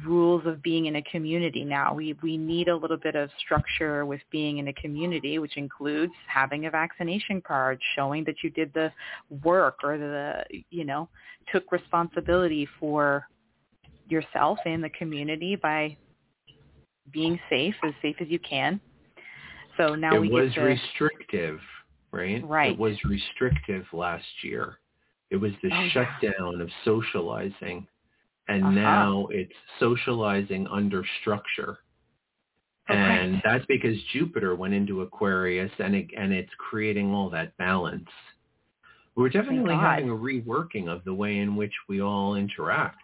rules 0.03 0.45
of 0.45 0.61
being 0.61 0.87
in 0.87 0.97
a 0.97 1.01
community 1.03 1.63
now. 1.63 1.93
We 1.93 2.13
we 2.21 2.37
need 2.37 2.67
a 2.67 2.75
little 2.75 2.97
bit 2.97 3.15
of 3.15 3.29
structure 3.39 4.05
with 4.05 4.21
being 4.31 4.57
in 4.57 4.67
a 4.67 4.73
community, 4.73 5.39
which 5.39 5.57
includes 5.57 6.13
having 6.27 6.65
a 6.65 6.71
vaccination 6.71 7.41
card, 7.41 7.79
showing 7.95 8.23
that 8.25 8.43
you 8.43 8.49
did 8.49 8.73
the 8.73 8.91
work 9.43 9.79
or 9.83 9.97
the 9.97 10.43
you 10.69 10.85
know, 10.85 11.07
took 11.51 11.71
responsibility 11.71 12.67
for 12.79 13.27
yourself 14.07 14.59
and 14.65 14.83
the 14.83 14.89
community 14.89 15.55
by 15.55 15.95
being 17.11 17.39
safe, 17.49 17.75
as 17.83 17.93
safe 18.01 18.15
as 18.19 18.27
you 18.29 18.39
can. 18.39 18.79
So 19.77 19.95
now 19.95 20.15
it 20.15 20.19
we 20.19 20.29
was 20.29 20.49
get 20.49 20.55
to 20.55 20.61
restrictive, 20.61 21.59
right? 22.15 22.43
Right. 22.47 22.71
It 22.71 22.79
was 22.79 22.95
restrictive 23.03 23.85
last 23.93 24.25
year. 24.43 24.79
It 25.29 25.37
was 25.37 25.51
the 25.61 25.69
Oh, 25.71 25.81
yeah. 25.81 25.89
shutdown 25.89 26.61
of 26.61 26.69
socializing, 26.83 27.87
and 28.47 28.63
Uh-huh. 28.63 28.73
now 28.73 29.27
it's 29.31 29.55
socializing 29.79 30.67
under 30.67 31.03
structure. 31.21 31.79
And 32.87 33.33
Right. 33.33 33.43
that's 33.43 33.65
because 33.65 34.01
Jupiter 34.13 34.55
went 34.55 34.73
into 34.73 35.01
Aquarius, 35.01 35.71
and 35.79 35.95
it, 35.95 36.07
and 36.15 36.31
it's 36.31 36.53
creating 36.55 37.11
all 37.13 37.29
that 37.31 37.57
balance. 37.57 38.09
We're 39.15 39.29
definitely 39.29 39.75
having 39.75 40.09
a 40.09 40.13
reworking 40.13 40.87
of 40.87 41.03
the 41.03 41.13
way 41.13 41.39
in 41.39 41.55
which 41.55 41.73
we 41.87 42.01
all 42.01 42.35
interact. 42.35 43.01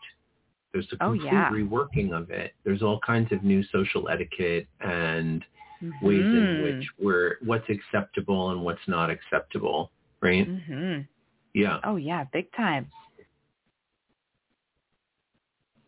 There's 0.71 0.91
a 0.93 0.97
Oh, 1.01 1.13
complete 1.13 1.25
yeah. 1.25 1.49
reworking 1.49 2.11
of 2.13 2.29
it. 2.29 2.53
There's 2.63 2.83
all 2.83 2.99
kinds 2.99 3.31
of 3.31 3.43
new 3.43 3.63
social 3.63 4.07
etiquette 4.07 4.67
and 4.81 5.43
ways 6.01 6.25
in 6.25 6.45
Mhm. 6.45 6.63
which 6.63 6.89
we're 6.99 7.37
what's 7.41 7.69
acceptable 7.69 8.51
and 8.51 8.63
what's 8.63 8.87
not 8.87 9.09
acceptable, 9.09 9.91
right? 10.21 10.47
Mhm. 10.47 11.07
Yeah. 11.53 11.79
Oh 11.83 11.95
yeah, 11.97 12.25
big 12.25 12.51
time. 12.53 12.89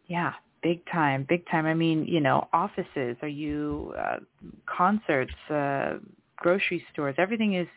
Yeah, 0.08 0.34
big 0.62 0.86
time, 0.88 1.24
big 1.24 1.46
time. 1.48 1.66
I 1.66 1.74
mean, 1.74 2.06
you 2.06 2.20
know, 2.20 2.48
offices, 2.54 3.18
are 3.22 3.28
you 3.28 3.94
uh, 3.98 4.20
concerts, 4.66 5.34
uh, 5.50 6.00
grocery 6.36 6.86
stores, 6.92 7.16
everything 7.18 7.54
is 7.54 7.68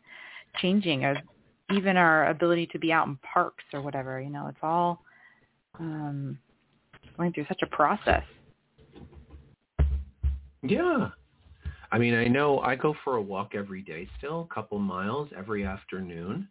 changing. 0.57 1.05
Or 1.05 1.17
even 1.73 1.97
our 1.97 2.29
ability 2.29 2.67
to 2.69 2.79
be 2.79 2.93
out 2.93 3.07
in 3.07 3.17
parks 3.17 3.65
or 3.73 3.81
whatever, 3.81 4.21
you 4.21 4.31
know, 4.31 4.49
it's 4.49 4.59
all 4.63 5.03
um 5.79 6.39
going 7.17 7.33
through 7.33 7.47
such 7.49 7.63
a 7.63 7.67
process. 7.67 8.25
Yeah. 10.63 11.11
I 11.97 11.99
mean, 11.99 12.13
I 12.15 12.27
know 12.27 12.59
I 12.59 12.77
go 12.77 12.95
for 13.05 13.17
a 13.17 13.23
walk 13.23 13.55
every 13.55 13.81
day 13.81 14.07
still, 14.19 14.47
a 14.51 14.55
couple 14.55 14.79
miles 14.79 15.31
every 15.35 15.65
afternoon. 15.65 16.47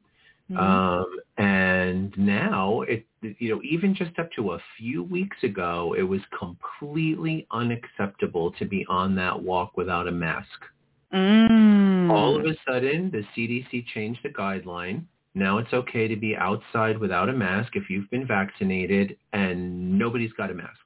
Mhm. 0.50 0.58
Um, 0.58 1.20
and 1.38 2.18
now 2.18 2.82
it, 2.82 3.06
you 3.22 3.54
know, 3.54 3.62
even 3.62 3.94
just 3.94 4.18
up 4.18 4.32
to 4.32 4.54
a 4.54 4.60
few 4.76 5.04
weeks 5.04 5.38
ago, 5.44 5.94
it 5.96 6.02
was 6.02 6.22
completely 6.36 7.46
unacceptable 7.52 8.54
to 8.54 8.66
be 8.66 8.88
on 8.88 9.14
that 9.16 9.40
walk 9.40 9.78
without 9.78 10.08
a 10.08 10.12
mask. 10.12 10.66
Mm. 11.14 12.10
All 12.10 12.36
of 12.36 12.48
a 12.48 12.56
sudden, 12.68 13.12
the 13.12 13.24
CDC 13.36 13.86
changed 13.94 14.22
the 14.24 14.30
guideline. 14.30 15.04
Now 15.36 15.60
it's 15.60 15.74
okay 15.74 16.08
to 16.08 16.16
be 16.16 16.36
outside 16.36 16.98
without 16.98 17.30
a 17.30 17.34
mask 17.34 17.76
if 17.76 17.88
you've 17.88 18.10
been 18.10 18.26
vaccinated 18.26 19.16
and 19.34 20.00
nobody's 20.00 20.34
got 20.34 20.50
a 20.50 20.56
mask. 20.56 20.80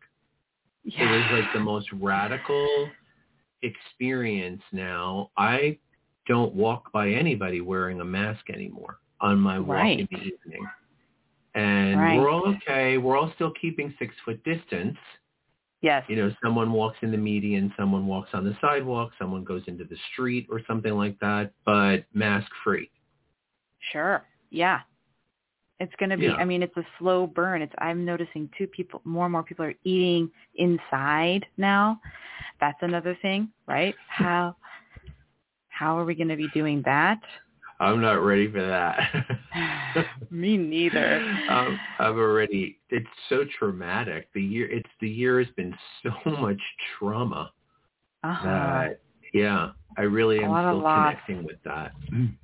It 0.83 1.05
was 1.05 1.23
like 1.31 1.53
the 1.53 1.61
most 1.61 1.89
radical 1.93 2.91
experience 3.61 4.61
now. 4.71 5.31
I 5.37 5.77
don't 6.27 6.53
walk 6.53 6.91
by 6.91 7.09
anybody 7.09 7.61
wearing 7.61 8.01
a 8.01 8.05
mask 8.05 8.49
anymore 8.49 8.99
on 9.21 9.39
my 9.39 9.59
walk 9.59 9.85
in 9.85 10.07
the 10.11 10.17
evening. 10.17 10.65
And 11.55 11.99
Right. 11.99 12.17
we're 12.17 12.29
all 12.29 12.47
okay. 12.55 12.97
We're 12.97 13.17
all 13.17 13.31
still 13.35 13.51
keeping 13.59 13.93
six 13.99 14.13
foot 14.23 14.41
distance. 14.43 14.97
yes. 15.81 16.03
You 16.09 16.15
know, 16.17 16.33
someone 16.43 16.71
walks 16.73 16.97
in 17.01 17.09
the 17.11 17.17
median, 17.17 17.73
someone 17.77 18.05
walks 18.05 18.29
on 18.33 18.43
the 18.43 18.55
sidewalk, 18.59 19.11
someone 19.17 19.43
goes 19.45 19.63
into 19.67 19.85
the 19.85 19.95
street 20.11 20.45
or 20.49 20.61
something 20.67 20.93
like 20.93 21.17
that, 21.19 21.51
but 21.65 22.03
mask 22.13 22.51
free. 22.63 22.91
Sure. 23.91 24.25
Yeah. 24.49 24.81
It's 25.79 25.93
going 25.97 26.09
to 26.09 26.17
be, 26.17 26.25
Yeah. 26.25 26.33
I 26.33 26.45
mean, 26.45 26.61
it's 26.61 26.75
a 26.77 26.85
slow 26.97 27.25
burn. 27.27 27.61
It's, 27.61 27.73
I'm 27.79 28.03
noticing 28.05 28.49
two 28.57 28.67
people, 28.67 29.01
more 29.05 29.25
and 29.25 29.31
more 29.31 29.43
people 29.43 29.65
are 29.65 29.73
eating 29.83 30.29
inside 30.55 31.45
now. 31.57 31.99
That's 32.59 32.77
another 32.81 33.17
thing, 33.21 33.49
right? 33.67 33.95
How, 34.07 34.55
how 35.69 35.97
are 35.97 36.03
we 36.03 36.13
going 36.13 36.27
to 36.27 36.35
be 36.35 36.49
doing 36.49 36.81
that? 36.83 37.19
I'm 37.79 38.01
not 38.01 38.15
ready 38.21 38.51
for 38.51 38.61
that. 38.61 38.99
Me 40.29 40.57
neither. 40.57 41.23
um, 41.49 41.79
I've 41.97 42.17
already. 42.17 42.77
It's 42.89 43.07
so 43.29 43.45
traumatic. 43.57 44.27
The 44.33 44.41
year. 44.41 44.69
It's 44.69 44.89
the 44.99 45.07
year 45.07 45.39
has 45.39 45.47
been 45.55 45.73
so 46.03 46.11
much 46.31 46.59
trauma 46.97 47.51
Uh-huh. 48.23 48.45
that. 48.45 48.99
Yeah, 49.33 49.71
I 49.97 50.01
really 50.01 50.43
am 50.43 50.57
still 50.57 50.81
connecting 50.81 51.45
with 51.45 51.61
that. 51.63 51.93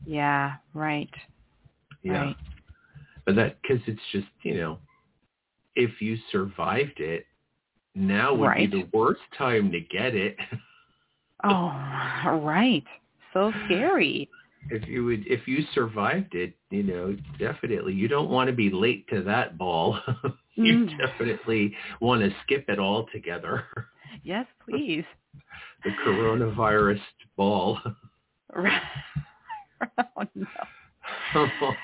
Yeah, 0.06 0.54
right. 0.74 1.10
Yeah, 2.04 2.14
Right. 2.26 2.36
But 3.26 3.36
that 3.36 3.62
because 3.62 3.82
it's 3.88 4.02
just 4.12 4.28
you 4.44 4.56
know, 4.56 4.80
if 5.76 6.02
you 6.02 6.18
survived 6.32 7.00
it, 7.00 7.26
now 7.96 8.34
would 8.34 8.48
Right. 8.48 8.72
be 8.72 8.82
the 8.84 8.88
worst 8.98 9.22
time 9.38 9.72
to 9.72 9.80
get 9.80 10.16
it. 10.16 10.38
Oh, 11.44 12.40
right. 12.44 12.84
So 13.34 13.52
scary. 13.66 14.30
if 14.72 14.88
you 14.88 15.06
would, 15.06 15.28
if 15.28 15.48
you 15.48 15.64
survived 15.74 16.34
it, 16.34 16.56
you 16.72 16.82
know, 16.82 17.16
definitely 17.38 17.94
you 17.94 18.08
don't 18.08 18.30
want 18.30 18.50
to 18.50 18.56
be 18.56 18.70
late 18.72 19.08
to 19.10 19.22
that 19.24 19.58
ball. 19.58 20.00
you 20.56 20.88
Mm. 20.88 20.98
definitely 20.98 21.76
want 22.00 22.22
to 22.22 22.34
skip 22.44 22.66
it 22.70 22.80
all 22.80 23.06
together. 23.12 23.66
Yes, 24.24 24.48
please. 24.64 25.04
the 25.84 25.92
coronavirus 26.06 27.02
ball. 27.36 27.80
Right. 28.56 28.82
oh, 30.16 30.24
no. 30.34 31.76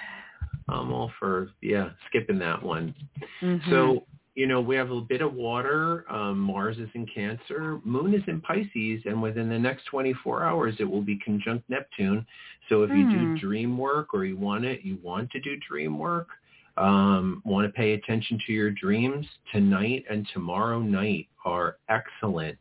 I'm 0.72 0.92
all 0.92 1.12
for 1.20 1.50
yeah, 1.62 1.90
skipping 2.08 2.40
that 2.40 2.62
one. 2.62 2.94
Mhm. 3.42 3.70
So 3.70 4.06
you 4.36 4.48
know 4.48 4.62
we 4.62 4.76
have 4.76 4.92
a 4.92 5.02
bit 5.02 5.22
of 5.22 5.34
water. 5.34 6.06
Um, 6.10 6.40
Mars 6.40 6.78
is 6.78 6.90
in 6.94 7.06
Cancer, 7.06 7.80
Moon 7.84 8.14
is 8.14 8.24
in 8.28 8.42
Pisces, 8.42 9.02
and 9.06 9.22
within 9.22 9.50
the 9.50 9.60
next 9.60 9.86
24 9.86 10.44
hours 10.44 10.76
it 10.80 10.90
will 10.90 11.02
be 11.02 11.18
conjunct 11.18 11.70
Neptune. 11.70 12.26
So 12.70 12.84
if 12.84 12.92
you 12.92 13.06
Hmm. 13.06 13.12
do 13.12 13.40
dream 13.40 13.78
work 13.78 14.14
or 14.14 14.26
you 14.26 14.38
want 14.38 14.66
it, 14.66 14.82
you 14.84 14.98
want 15.04 15.30
to 15.32 15.40
do 15.40 15.58
dream 15.58 15.98
work, 16.00 16.30
um, 16.78 17.42
want 17.46 17.68
to 17.68 17.74
pay 17.74 17.94
attention 17.94 18.40
to 18.48 18.54
your 18.54 18.72
dreams 18.72 19.28
tonight 19.52 20.06
and 20.10 20.28
tomorrow 20.34 20.80
night 20.80 21.28
are 21.44 21.78
excellent 21.90 22.58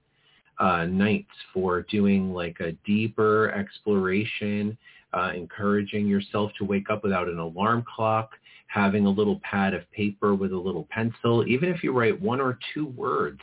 uh, 0.58 0.84
nights 0.84 1.30
for 1.54 1.82
doing 1.82 2.34
like 2.34 2.60
a 2.60 2.72
deeper 2.84 3.50
exploration, 3.52 4.76
uh, 5.12 5.32
encouraging 5.34 6.06
yourself 6.06 6.52
to 6.58 6.64
wake 6.64 6.90
up 6.90 7.02
without 7.02 7.28
an 7.28 7.38
alarm 7.38 7.84
clock, 7.94 8.32
having 8.66 9.06
a 9.06 9.10
little 9.10 9.40
pad 9.42 9.74
of 9.74 9.90
paper 9.92 10.34
with 10.34 10.52
a 10.52 10.56
little 10.56 10.86
pencil. 10.90 11.44
Even 11.46 11.68
if 11.68 11.82
you 11.82 11.92
write 11.92 12.20
one 12.20 12.40
or 12.40 12.58
two 12.72 12.86
words, 12.86 13.40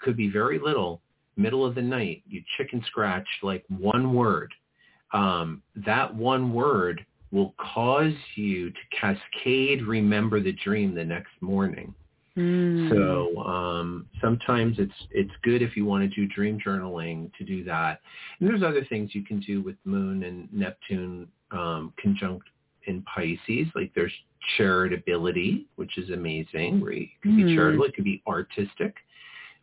could 0.00 0.16
be 0.16 0.30
very 0.30 0.58
little, 0.58 1.00
middle 1.36 1.64
of 1.64 1.74
the 1.74 1.82
night, 1.82 2.22
you 2.28 2.42
chicken 2.56 2.82
scratch 2.86 3.26
like 3.42 3.64
one 3.68 4.14
word. 4.14 4.52
Um, 5.12 5.62
that 5.86 6.14
one 6.14 6.52
word 6.52 7.04
will 7.30 7.54
cause 7.58 8.12
you 8.34 8.70
to 8.70 8.78
cascade 8.98 9.82
remember 9.82 10.40
the 10.40 10.52
dream 10.52 10.94
the 10.94 11.04
next 11.04 11.32
morning. 11.40 11.94
Mm. 12.36 12.88
So 12.88 13.42
um, 13.42 14.08
sometimes 14.20 14.78
it's 14.78 14.94
it's 15.10 15.30
good 15.42 15.60
if 15.60 15.76
you 15.76 15.84
want 15.84 16.02
to 16.02 16.08
do 16.08 16.26
dream 16.32 16.58
journaling 16.64 17.30
to 17.36 17.44
do 17.44 17.62
that. 17.64 18.00
And 18.40 18.48
there's 18.48 18.62
other 18.62 18.84
things 18.86 19.14
you 19.14 19.22
can 19.22 19.40
do 19.40 19.60
with 19.62 19.76
Moon 19.84 20.22
and 20.24 20.52
Neptune 20.52 21.28
um, 21.50 21.92
conjunct 22.00 22.48
in 22.86 23.02
Pisces. 23.02 23.66
Like 23.74 23.92
there's 23.94 24.12
charitability, 24.58 25.66
which 25.76 25.98
is 25.98 26.10
amazing. 26.10 26.80
Where 26.80 26.92
you 26.92 27.08
can 27.22 27.36
be 27.36 27.44
Mm. 27.44 27.54
charitable, 27.54 27.84
it 27.84 27.94
could 27.94 28.04
be 28.04 28.22
artistic. 28.26 28.96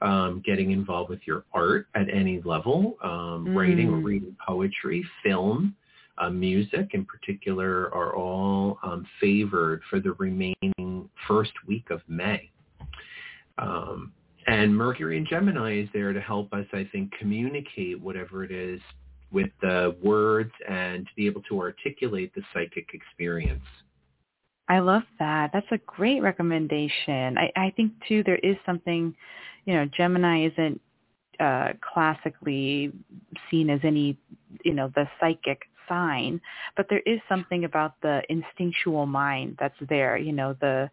Um, 0.01 0.41
getting 0.45 0.71
involved 0.71 1.09
with 1.09 1.19
your 1.25 1.43
art 1.53 1.87
at 1.93 2.07
any 2.09 2.39
level, 2.43 2.97
um, 3.03 3.53
writing 3.57 3.89
or 3.89 3.97
Mm. 3.97 4.03
reading 4.05 4.37
poetry, 4.47 5.03
film, 5.23 5.75
uh, 6.19 6.29
music 6.29 6.93
in 6.93 7.03
particular 7.03 7.93
are 7.93 8.15
all 8.15 8.79
um, 8.83 9.05
favored 9.19 9.81
for 9.89 9.99
the 9.99 10.13
remaining 10.13 11.09
first 11.27 11.51
week 11.67 11.89
of 11.89 12.01
May. 12.07 12.49
Um, 13.57 14.13
and 14.47 14.75
Mercury 14.75 15.17
and 15.17 15.27
Gemini 15.27 15.81
is 15.81 15.89
there 15.93 16.13
to 16.13 16.21
help 16.21 16.53
us, 16.53 16.65
I 16.73 16.87
think, 16.91 17.11
communicate 17.19 17.99
whatever 18.01 18.43
it 18.43 18.51
is 18.51 18.79
with 19.31 19.49
the 19.61 19.95
words 20.01 20.51
and 20.67 21.05
to 21.05 21.11
be 21.15 21.27
able 21.27 21.41
to 21.43 21.59
articulate 21.59 22.33
the 22.33 22.41
psychic 22.53 22.89
experience. 22.93 23.63
I 24.69 24.79
love 24.79 25.03
that. 25.17 25.51
That's 25.51 25.67
a 25.71 25.79
great 25.85 26.21
recommendation. 26.21 27.37
I, 27.37 27.51
I 27.55 27.73
think 27.75 27.91
too 28.07 28.23
there 28.23 28.37
is 28.37 28.55
something, 28.65 29.15
you 29.65 29.73
know, 29.73 29.85
Gemini 29.97 30.47
isn't 30.47 30.81
uh, 31.39 31.69
classically 31.81 32.91
seen 33.49 33.69
as 33.69 33.79
any, 33.83 34.17
you 34.63 34.73
know, 34.73 34.91
the 34.95 35.07
psychic 35.19 35.61
sign, 35.87 36.39
but 36.77 36.85
there 36.89 37.01
is 37.05 37.19
something 37.27 37.65
about 37.65 37.93
the 38.01 38.21
instinctual 38.29 39.07
mind 39.07 39.57
that's 39.59 39.75
there. 39.89 40.17
You 40.17 40.33
know, 40.33 40.55
the 40.61 40.89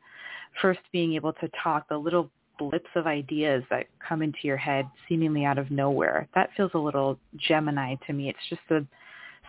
first 0.60 0.80
being 0.92 1.14
able 1.14 1.32
to 1.34 1.50
talk, 1.62 1.88
the 1.88 1.96
little 1.96 2.30
blips 2.58 2.88
of 2.94 3.06
ideas 3.06 3.62
that 3.70 3.86
come 4.06 4.22
into 4.22 4.38
your 4.42 4.56
head 4.56 4.88
seemingly 5.08 5.44
out 5.44 5.58
of 5.58 5.70
nowhere. 5.70 6.28
That 6.34 6.50
feels 6.56 6.70
a 6.75 6.78
little 6.78 7.18
Gemini 7.36 7.96
to 8.06 8.12
me. 8.12 8.28
It's 8.28 8.48
just 8.48 8.62
a 8.70 8.86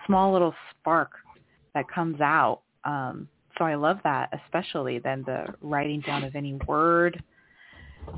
small 0.05 0.33
little 0.33 0.53
spark 0.71 1.11
that 1.73 1.89
comes 1.89 2.19
out. 2.21 2.61
Um, 2.83 3.27
so 3.57 3.65
I 3.65 3.75
love 3.75 3.97
that, 4.03 4.29
especially 4.45 4.99
then 4.99 5.23
the 5.25 5.45
writing 5.61 6.01
down 6.01 6.23
of 6.23 6.35
any 6.35 6.53
word, 6.67 7.21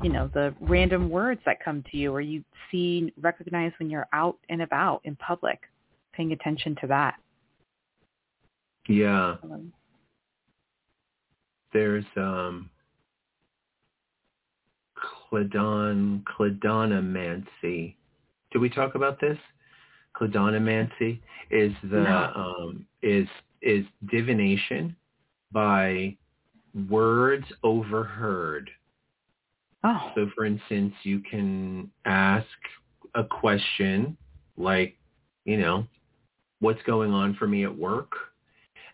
you 0.02 0.10
know, 0.10 0.30
the 0.34 0.54
random 0.60 1.08
words 1.08 1.40
that 1.46 1.62
come 1.64 1.84
to 1.90 1.96
you 1.96 2.12
or 2.12 2.20
you 2.20 2.44
see, 2.70 3.12
recognize 3.20 3.72
when 3.78 3.90
you're 3.90 4.08
out 4.12 4.36
and 4.48 4.62
about 4.62 5.00
in 5.04 5.16
public, 5.16 5.60
paying 6.12 6.32
attention 6.32 6.76
to 6.80 6.86
that. 6.88 7.14
Yeah, 8.88 9.36
Um, 9.44 9.72
there's 11.72 12.04
um, 12.16 12.68
Cladon, 15.30 16.22
Cladonomancy. 16.24 17.94
Did 18.50 18.58
we 18.58 18.68
talk 18.68 18.94
about 18.94 19.20
this? 19.20 19.38
Cladonomancy 20.16 21.20
is 21.50 21.72
the 21.82 22.00
No. 22.00 22.32
um, 22.34 22.86
is 23.02 23.28
is 23.62 23.84
divination 24.10 24.96
by 25.52 26.16
words 26.88 27.46
overheard. 27.62 28.70
Oh, 29.84 30.12
So 30.14 30.30
for 30.34 30.44
instance, 30.44 30.94
you 31.02 31.20
can 31.20 31.90
ask 32.04 32.46
a 33.14 33.24
question 33.24 34.16
like, 34.56 34.96
you 35.44 35.56
know, 35.56 35.86
what's 36.60 36.82
going 36.82 37.12
on 37.12 37.34
for 37.34 37.46
me 37.46 37.64
at 37.64 37.76
work? 37.76 38.12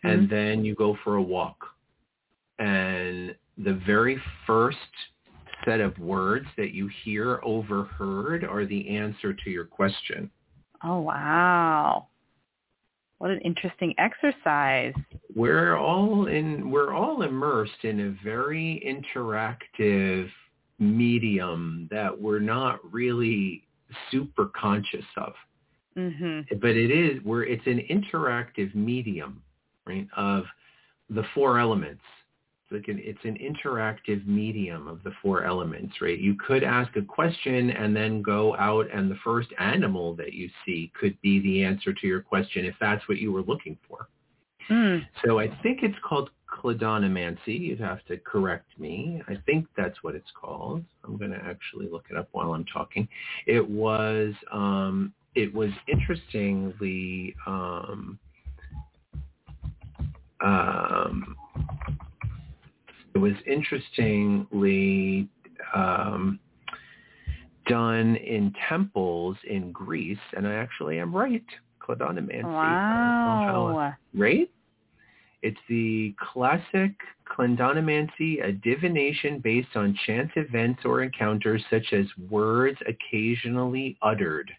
And 0.03 0.31
then 0.31 0.65
you 0.65 0.75
go 0.75 0.97
for 1.03 1.17
a 1.17 1.23
walk. 1.23 1.57
And 2.59 3.35
the 3.59 3.75
very 3.87 4.21
first 4.47 4.77
set 5.65 5.81
of 5.81 5.99
words 5.99 6.47
that 6.57 6.73
you 6.73 6.89
hear 7.05 7.41
overheard 7.43 8.45
are 8.45 8.67
the 8.67 8.89
answer 8.97 9.33
to 9.33 9.51
your 9.51 9.65
question. 9.65 10.31
oh 10.83 11.01
wow. 11.01 12.09
What 13.19 13.31
an 13.31 13.41
interesting 13.41 13.95
exercise. 13.97 14.93
We're 15.35 15.77
all 15.77 16.27
in 16.27 16.71
we're 16.71 16.93
all 16.93 17.23
immersed 17.23 17.83
in 17.83 18.01
a 18.01 18.23
very 18.23 18.83
interactive 18.87 20.29
medium 20.79 21.89
that 21.91 22.21
we're 22.21 22.41
not 22.41 22.79
really 22.93 23.67
super 24.11 24.47
conscious 24.55 25.07
of. 25.17 25.33
Mhm. 25.97 26.61
but 26.61 26.77
it 26.77 26.91
is 26.91 27.23
where 27.25 27.43
it's 27.45 27.67
an 27.67 27.79
interactive 27.89 28.75
medium, 28.75 29.43
right? 29.87 30.07
Of 30.15 30.45
the 31.09 31.23
four 31.35 31.59
elements. 31.59 32.03
It's 32.69 32.73
like 32.73 32.89
an, 32.89 33.01
it's 33.05 33.25
an 33.25 33.39
interactive 33.39 34.27
medium 34.27 34.89
of 34.89 35.03
the 35.05 35.13
four 35.23 35.45
elements, 35.45 36.01
right? 36.01 36.19
You 36.19 36.35
could 36.35 36.65
ask 36.65 36.97
a 36.97 37.03
question 37.03 37.71
and 37.71 37.95
then 37.95 38.23
go 38.23 38.57
out 38.57 38.87
and 38.93 39.09
the 39.09 39.19
first 39.23 39.49
animal 39.61 40.15
that 40.17 40.33
you 40.33 40.51
see 40.65 40.91
could 40.99 41.21
be 41.23 41.41
the 41.41 41.63
answer 41.63 41.93
to 41.93 42.07
your 42.07 42.21
question 42.21 42.65
if 42.65 42.75
that's 42.81 43.07
what 43.09 43.19
you 43.19 43.31
were 43.31 43.43
looking 43.43 43.79
for. 43.89 44.09
Mm. 44.69 45.07
So 45.25 45.39
I 45.39 45.47
think 45.63 45.85
it's 45.85 45.95
called 46.05 46.31
cladonomancy. 46.51 47.61
You'd 47.61 47.81
have 47.81 48.05
to 48.07 48.17
correct 48.19 48.79
me. 48.79 49.23
I 49.29 49.37
think 49.47 49.67
that's 49.77 50.03
what 50.03 50.17
it's 50.17 50.31
called. 50.39 50.85
I'm 51.05 51.17
going 51.17 51.31
to 51.31 51.45
actually 51.45 51.89
look 51.89 52.07
it 52.11 52.17
up 52.17 52.29
while 52.33 52.53
I'm 52.53 52.65
talking. 52.65 53.07
It 53.47 53.69
was 53.69 54.35
um, 54.51 55.13
it 55.37 55.55
was 55.55 55.71
interestingly 55.87 57.35
um, 57.47 58.19
um, 60.41 61.37
it 63.17 63.19
was 63.19 63.33
interestingly 63.47 65.27
um, 65.75 66.39
done 67.67 68.17
in 68.17 68.53
temples 68.69 69.39
in 69.49 69.73
Greece, 69.73 70.19
and 70.37 70.47
I 70.47 70.53
actually 70.53 70.99
am 70.99 71.17
right. 71.17 71.43
Cladonomancy. 71.81 72.45
I 72.45 72.93
don't 72.93 73.25
know 73.25 73.47
how- 73.47 73.75
Wow. 73.75 73.95
right? 74.15 74.51
It's 75.41 75.59
the 75.67 76.15
classic 76.19 76.93
clendonomancy, 77.25 78.45
a 78.45 78.53
divination 78.53 79.39
based 79.39 79.75
on 79.77 79.95
chance 80.05 80.31
events 80.37 80.85
or 80.85 81.03
encounters 81.03 81.65
such 81.71 81.95
as 81.95 82.07
words 82.29 82.79
occasionally 82.87 83.97
uttered. 84.03 84.55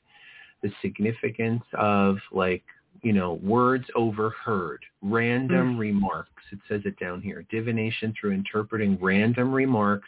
The 0.63 0.72
significance 0.82 1.63
of 1.74 2.17
like, 2.32 2.63
you 3.02 3.14
know, 3.14 3.34
words 3.44 3.86
overheard, 3.96 4.84
random 5.02 5.78
remarks. 5.78 6.44
It 6.52 6.60
says 6.68 6.82
it 6.86 6.98
down 7.00 7.22
here. 7.22 7.46
Divination 7.50 8.14
through 8.20 8.32
interpreting 8.32 8.98
random 9.02 9.54
remarks, 9.54 10.08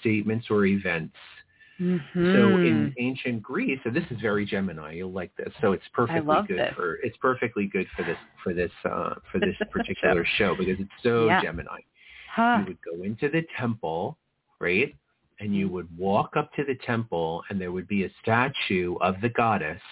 statements, 0.00 0.46
or 0.50 0.66
events. 0.66 1.14
Mhm. 1.80 2.00
So 2.14 2.58
in 2.58 2.94
ancient 2.98 3.42
Greece, 3.42 3.80
so 3.82 3.90
this 3.90 4.04
is 4.10 4.20
very 4.20 4.44
Gemini. 4.44 4.92
You'll 4.92 5.10
like 5.10 5.34
this. 5.36 5.52
So 5.60 5.72
it's 5.72 5.86
perfectly 5.92 6.36
good 6.46 6.58
this. 6.58 6.74
for 6.74 6.96
it's 7.02 7.16
perfectly 7.16 7.66
good 7.66 7.88
for 7.96 8.04
this 8.04 8.18
for 8.42 8.54
this 8.54 8.70
uh, 8.84 9.14
for 9.32 9.40
this 9.40 9.56
particular 9.72 10.24
show 10.36 10.54
because 10.54 10.78
it's 10.78 11.02
so 11.02 11.26
Yeah. 11.26 11.42
Gemini. 11.42 11.80
Huh. 12.32 12.58
You 12.60 12.66
would 12.66 12.78
go 12.82 13.02
into 13.02 13.28
the 13.28 13.44
temple, 13.58 14.16
right? 14.60 14.94
And 15.40 15.54
you 15.54 15.68
would 15.68 15.88
walk 15.98 16.36
up 16.36 16.52
to 16.54 16.64
the 16.64 16.76
temple 16.76 17.42
and 17.50 17.60
there 17.60 17.72
would 17.72 17.88
be 17.88 18.04
a 18.04 18.10
statue 18.22 18.94
of 19.00 19.20
the 19.20 19.30
goddess. 19.30 19.82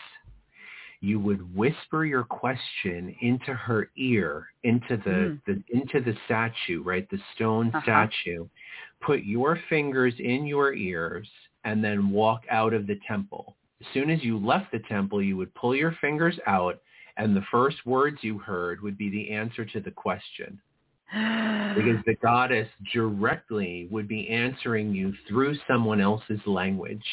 You 1.02 1.18
would 1.18 1.54
whisper 1.54 2.04
your 2.04 2.22
question 2.22 3.14
into 3.20 3.52
her 3.52 3.90
ear, 3.96 4.46
into 4.62 4.96
the, 4.98 5.10
Mm. 5.10 5.40
the 5.46 5.62
into 5.76 6.00
the 6.00 6.16
statue, 6.26 6.82
right? 6.82 7.08
The 7.10 7.18
stone 7.34 7.68
Uh-huh. 7.68 7.82
statue. 7.82 8.46
Put 9.00 9.24
your 9.24 9.56
fingers 9.68 10.14
in 10.20 10.46
your 10.46 10.72
ears 10.74 11.28
and 11.64 11.82
then 11.82 12.10
walk 12.10 12.44
out 12.48 12.72
of 12.72 12.86
the 12.86 12.98
temple. 13.06 13.56
As 13.80 13.86
soon 13.92 14.10
as 14.10 14.22
you 14.22 14.38
left 14.38 14.70
the 14.70 14.78
temple, 14.78 15.20
you 15.20 15.36
would 15.36 15.52
pull 15.54 15.74
your 15.74 15.90
fingers 16.00 16.38
out 16.46 16.80
and 17.16 17.36
the 17.36 17.42
first 17.50 17.84
words 17.84 18.22
you 18.22 18.38
heard 18.38 18.80
would 18.80 18.96
be 18.96 19.10
the 19.10 19.32
answer 19.32 19.64
to 19.64 19.80
the 19.80 19.90
question 19.90 20.60
because 21.10 22.02
the 22.06 22.14
goddess 22.22 22.68
directly 22.92 23.86
would 23.90 24.06
be 24.08 24.28
answering 24.28 24.94
you 24.94 25.12
through 25.28 25.56
someone 25.66 26.00
else's 26.00 26.40
language. 26.46 27.04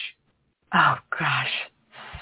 Oh 0.73 0.97
gosh. 1.19 1.52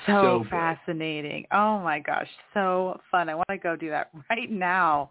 So, 0.07 0.13
So 0.13 0.45
fascinating. 0.49 1.45
Oh 1.51 1.79
my 1.79 1.99
gosh. 1.99 2.27
So 2.53 2.99
fun. 3.11 3.29
I 3.29 3.35
want 3.35 3.47
to 3.49 3.57
go 3.57 3.75
do 3.75 3.89
that 3.89 4.09
right 4.29 4.49
now. 4.49 5.09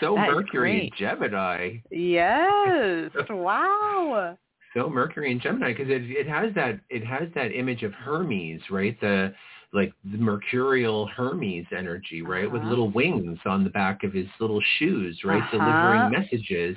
So 0.00 0.16
That 0.16 0.28
Mercury 0.28 0.82
and. 0.84 0.92
Gemini. 0.96 1.76
Yes. 1.90 3.10
wow. 3.30 4.36
So 4.74 4.88
Mercury 4.88 5.32
and 5.32 5.40
Gemini 5.40 5.72
because 5.72 5.88
it 5.90 6.02
it 6.10 6.28
has 6.28 6.54
that 6.54 6.80
it 6.90 7.04
has 7.04 7.28
that 7.34 7.52
image 7.52 7.82
of 7.82 7.92
Hermes, 7.92 8.60
right? 8.70 8.98
The 9.00 9.34
like 9.72 9.92
the 10.10 10.18
mercurial 10.18 11.06
Hermes 11.06 11.66
energy, 11.76 12.22
right? 12.22 12.50
With 12.50 12.62
Uh-huh. 12.62 12.70
little 12.70 12.90
wings 12.90 13.38
on 13.44 13.64
the 13.64 13.70
back 13.70 14.02
of 14.04 14.12
his 14.12 14.26
little 14.40 14.60
shoes, 14.78 15.20
right? 15.24 15.42
Uh-huh. 15.42 15.58
Delivering 15.58 16.10
messages, 16.10 16.76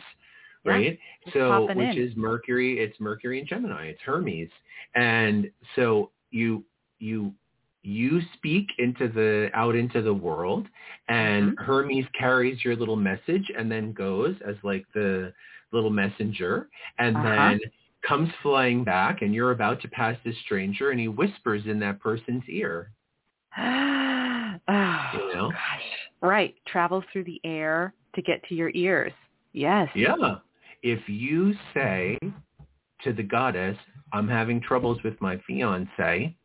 right? 0.66 1.00
so 1.34 1.66
which 1.74 1.98
in. 1.98 2.04
is 2.04 2.16
Mercury, 2.16 2.80
it's 2.80 3.00
Mercury 3.00 3.40
and 3.40 3.48
Gemini, 3.48 3.88
it's 3.88 4.02
Hermes. 4.02 4.50
And 4.96 5.50
so 5.76 6.12
you 6.32 6.64
you 7.00 7.34
you 7.84 8.22
speak 8.36 8.68
into 8.78 9.08
the 9.10 9.50
out 9.54 9.76
into 9.76 10.02
the 10.02 10.14
world 10.14 10.68
and 11.10 11.52
Mhm. 11.58 11.60
Hermes 11.66 12.08
carries 12.14 12.64
your 12.64 12.76
little 12.78 12.96
message 12.96 13.52
and 13.58 13.70
then 13.70 13.92
goes 13.92 14.36
as 14.42 14.56
like 14.64 14.86
the 14.94 15.34
little 15.72 15.90
messenger 15.90 16.70
and 16.98 17.18
Uh-huh. 17.18 17.30
then 17.30 17.60
comes 18.04 18.30
flying 18.42 18.84
back 18.84 19.22
and 19.22 19.34
you're 19.34 19.52
about 19.52 19.82
to 19.82 19.88
pass 19.90 20.18
this 20.24 20.38
stranger 20.40 20.92
and 20.92 21.00
he 21.00 21.08
whispers 21.08 21.66
in 21.68 21.80
that 21.80 22.00
person's 22.00 22.48
ear. 22.48 22.92
oh, 23.58 25.12
You 25.14 25.36
know? 25.36 25.50
gosh. 25.52 26.10
Right. 26.22 26.56
Travels 26.66 27.04
through 27.12 27.26
the 27.26 27.42
air 27.44 27.94
to 28.16 28.22
get 28.22 28.44
to 28.46 28.56
your 28.56 28.72
ears. 28.74 29.14
Yes. 29.52 29.90
Yeah. 29.94 30.40
If 30.84 31.08
you 31.10 31.54
say 31.74 32.18
to 33.02 33.14
the 33.14 33.24
goddess, 33.24 33.78
I'm 34.14 34.28
having 34.28 34.62
troubles 34.62 35.02
with 35.04 35.20
my 35.22 35.38
fiance, 35.40 36.36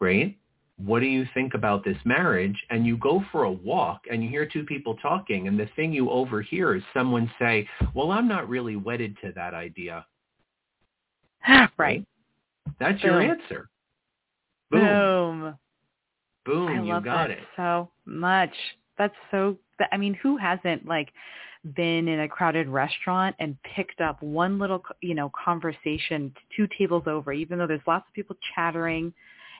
right? 0.00 0.36
What 0.76 1.00
do 1.00 1.06
you 1.06 1.24
think 1.34 1.54
about 1.54 1.84
this 1.84 1.96
marriage? 2.04 2.56
And 2.70 2.84
you 2.84 2.96
go 2.96 3.24
for 3.30 3.44
a 3.44 3.50
walk 3.52 4.02
and 4.10 4.22
you 4.24 4.28
hear 4.28 4.46
two 4.46 4.64
people 4.64 4.96
talking 4.96 5.46
and 5.46 5.58
the 5.58 5.68
thing 5.76 5.92
you 5.92 6.10
overhear 6.10 6.74
is 6.74 6.82
someone 6.92 7.30
say, 7.38 7.68
well, 7.94 8.10
I'm 8.10 8.26
not 8.26 8.48
really 8.48 8.76
wedded 8.76 9.16
to 9.22 9.32
that 9.36 9.54
idea. 9.54 10.04
right. 11.78 12.04
That's 12.80 13.02
your 13.02 13.20
answer. 13.20 13.68
Boom. 14.70 14.80
Boom. 14.80 15.58
Boom. 16.44 16.68
I 16.68 16.82
you 16.82 16.92
love 16.92 17.04
got 17.04 17.28
that 17.28 17.30
it. 17.30 17.38
so 17.56 17.90
much. 18.04 18.52
That's 18.98 19.14
so. 19.30 19.56
I 19.92 19.96
mean, 19.96 20.14
who 20.14 20.36
hasn't 20.36 20.86
like 20.86 21.08
been 21.74 22.08
in 22.08 22.20
a 22.20 22.28
crowded 22.28 22.68
restaurant 22.68 23.34
and 23.38 23.56
picked 23.74 24.00
up 24.00 24.22
one 24.22 24.58
little, 24.58 24.82
you 25.00 25.14
know, 25.14 25.30
conversation 25.42 26.32
two 26.54 26.68
tables 26.78 27.04
over, 27.06 27.32
even 27.32 27.58
though 27.58 27.66
there's 27.66 27.80
lots 27.86 28.04
of 28.08 28.14
people 28.14 28.36
chattering. 28.54 29.12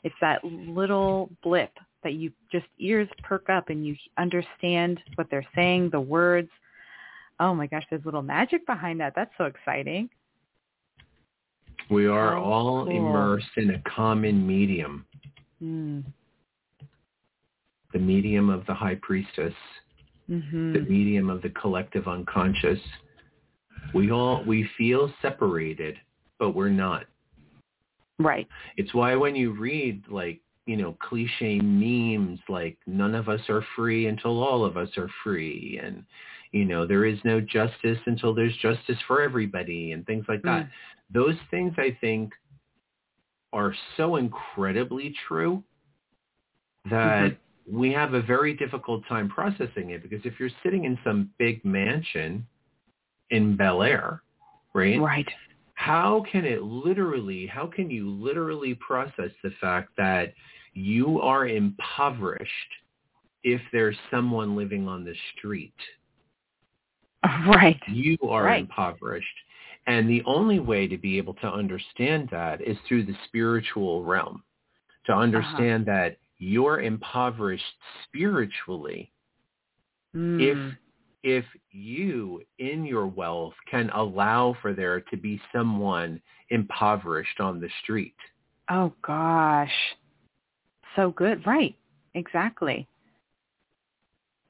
It's 0.04 0.14
that 0.20 0.44
little 0.44 1.30
blip 1.42 1.70
that 2.02 2.12
you 2.12 2.30
just 2.52 2.66
ears 2.78 3.08
perk 3.22 3.48
up 3.48 3.70
and 3.70 3.84
you 3.86 3.96
understand 4.18 5.00
what 5.14 5.26
they're 5.30 5.46
saying, 5.54 5.90
the 5.90 6.00
words. 6.00 6.50
Oh 7.40 7.54
my 7.54 7.66
gosh, 7.66 7.84
there's 7.90 8.02
a 8.02 8.04
little 8.04 8.22
magic 8.22 8.66
behind 8.66 9.00
that. 9.00 9.14
That's 9.16 9.32
so 9.38 9.44
exciting. 9.44 10.10
We 11.90 12.06
are 12.06 12.34
How 12.36 12.42
all 12.42 12.84
cool. 12.84 12.94
immersed 12.94 13.56
in 13.56 13.70
a 13.70 13.78
common 13.80 14.46
medium, 14.46 15.06
Mm. 15.62 16.04
the 17.92 17.98
medium 17.98 18.50
of 18.50 18.66
the 18.66 18.74
high 18.74 18.96
priestess. 18.96 19.54
hmm 20.26 20.72
the 20.72 20.80
medium 20.80 21.28
of 21.30 21.42
the 21.42 21.50
collective 21.50 22.08
unconscious. 22.08 22.80
We 23.92 24.10
all 24.10 24.42
we 24.44 24.64
feel 24.78 25.12
separated, 25.20 25.98
but 26.38 26.50
we're 26.50 26.70
not. 26.70 27.04
Right. 28.18 28.46
It's 28.76 28.94
why 28.94 29.16
when 29.16 29.34
you 29.34 29.52
read 29.52 30.04
like, 30.08 30.40
you 30.66 30.76
know, 30.76 30.96
cliche 31.00 31.60
memes 31.60 32.38
like 32.48 32.78
none 32.86 33.14
of 33.14 33.28
us 33.28 33.40
are 33.48 33.64
free 33.76 34.06
until 34.06 34.42
all 34.42 34.64
of 34.64 34.76
us 34.76 34.88
are 34.96 35.10
free 35.22 35.80
and 35.82 36.04
you 36.54 36.64
know, 36.64 36.86
there 36.86 37.04
is 37.04 37.18
no 37.24 37.40
justice 37.40 37.98
until 38.06 38.32
there's 38.32 38.56
justice 38.58 38.96
for 39.08 39.20
everybody 39.20 39.90
and 39.90 40.06
things 40.06 40.24
like 40.28 40.40
that. 40.42 40.62
Mm. 40.62 40.68
Those 41.12 41.34
things 41.50 41.72
I 41.78 41.98
think 42.00 42.32
are 43.52 43.74
so 43.96 44.16
incredibly 44.16 45.16
true 45.26 45.64
that 46.88 47.36
we 47.68 47.92
have 47.92 48.14
a 48.14 48.22
very 48.22 48.54
difficult 48.54 49.02
time 49.08 49.28
processing 49.28 49.90
it 49.90 50.02
because 50.02 50.24
if 50.24 50.38
you're 50.38 50.50
sitting 50.62 50.84
in 50.84 50.96
some 51.02 51.30
big 51.38 51.64
mansion 51.64 52.46
in 53.30 53.56
Bel 53.56 53.82
Air, 53.82 54.22
right? 54.74 55.00
Right. 55.00 55.28
How 55.74 56.24
can 56.30 56.44
it 56.44 56.62
literally, 56.62 57.46
how 57.46 57.66
can 57.66 57.90
you 57.90 58.08
literally 58.08 58.74
process 58.74 59.30
the 59.42 59.50
fact 59.60 59.90
that 59.96 60.32
you 60.72 61.20
are 61.20 61.46
impoverished 61.46 62.50
if 63.42 63.60
there's 63.72 63.96
someone 64.10 64.56
living 64.56 64.88
on 64.88 65.04
the 65.04 65.14
street? 65.36 65.74
Right. 67.46 67.80
You 67.88 68.16
are 68.28 68.44
Right. 68.44 68.60
impoverished. 68.60 69.26
And 69.86 70.08
the 70.08 70.22
only 70.24 70.60
way 70.60 70.86
to 70.86 70.96
be 70.96 71.18
able 71.18 71.34
to 71.34 71.52
understand 71.52 72.28
that 72.30 72.60
is 72.60 72.76
through 72.86 73.04
the 73.04 73.16
spiritual 73.26 74.04
realm. 74.04 74.42
To 75.06 75.12
Uh-huh. 75.12 75.22
understand 75.22 75.86
that 75.86 76.16
you're 76.38 76.80
impoverished 76.80 77.64
spiritually 78.04 79.10
Mm. 80.14 80.40
if 80.40 80.58
if 81.24 81.46
you 81.72 82.42
in 82.58 82.84
your 82.84 83.06
wealth 83.06 83.54
can 83.68 83.88
allow 83.90 84.54
for 84.60 84.74
there 84.74 85.00
to 85.00 85.16
be 85.16 85.40
someone 85.52 86.20
impoverished 86.50 87.40
on 87.40 87.58
the 87.58 87.70
street. 87.82 88.14
Oh 88.70 88.92
gosh. 89.04 89.72
So 90.94 91.10
good. 91.10 91.44
Right. 91.46 91.74
Exactly. 92.14 92.86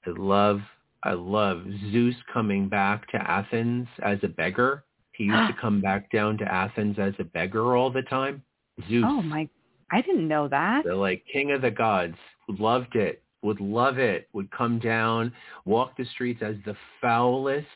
I 0.04 0.10
love 0.18 0.60
I 1.04 1.12
love 1.12 1.62
Zeus 1.92 2.16
coming 2.32 2.68
back 2.68 3.08
to 3.12 3.18
Athens 3.18 3.86
as 4.02 4.18
a 4.22 4.28
beggar. 4.28 4.84
He 5.12 5.24
used 5.24 5.48
to 5.48 5.56
come 5.60 5.80
back 5.80 6.10
down 6.10 6.36
to 6.38 6.52
Athens 6.52 6.96
as 6.98 7.14
a 7.20 7.24
beggar 7.24 7.76
all 7.76 7.90
the 7.90 8.02
time. 8.02 8.42
Zeus. 8.88 9.04
Oh 9.06 9.22
my 9.22 9.48
I 9.92 10.00
didn't 10.00 10.26
know 10.26 10.48
that. 10.48 10.84
the 10.84 10.94
like 10.96 11.24
king 11.32 11.52
of 11.52 11.62
the 11.62 11.70
gods 11.70 12.16
loved 12.48 12.96
it 12.96 13.22
would 13.44 13.60
love 13.60 13.98
it 13.98 14.28
would 14.32 14.50
come 14.50 14.78
down 14.78 15.32
walk 15.64 15.96
the 15.96 16.04
streets 16.06 16.42
as 16.42 16.56
the 16.64 16.74
foulest 17.00 17.66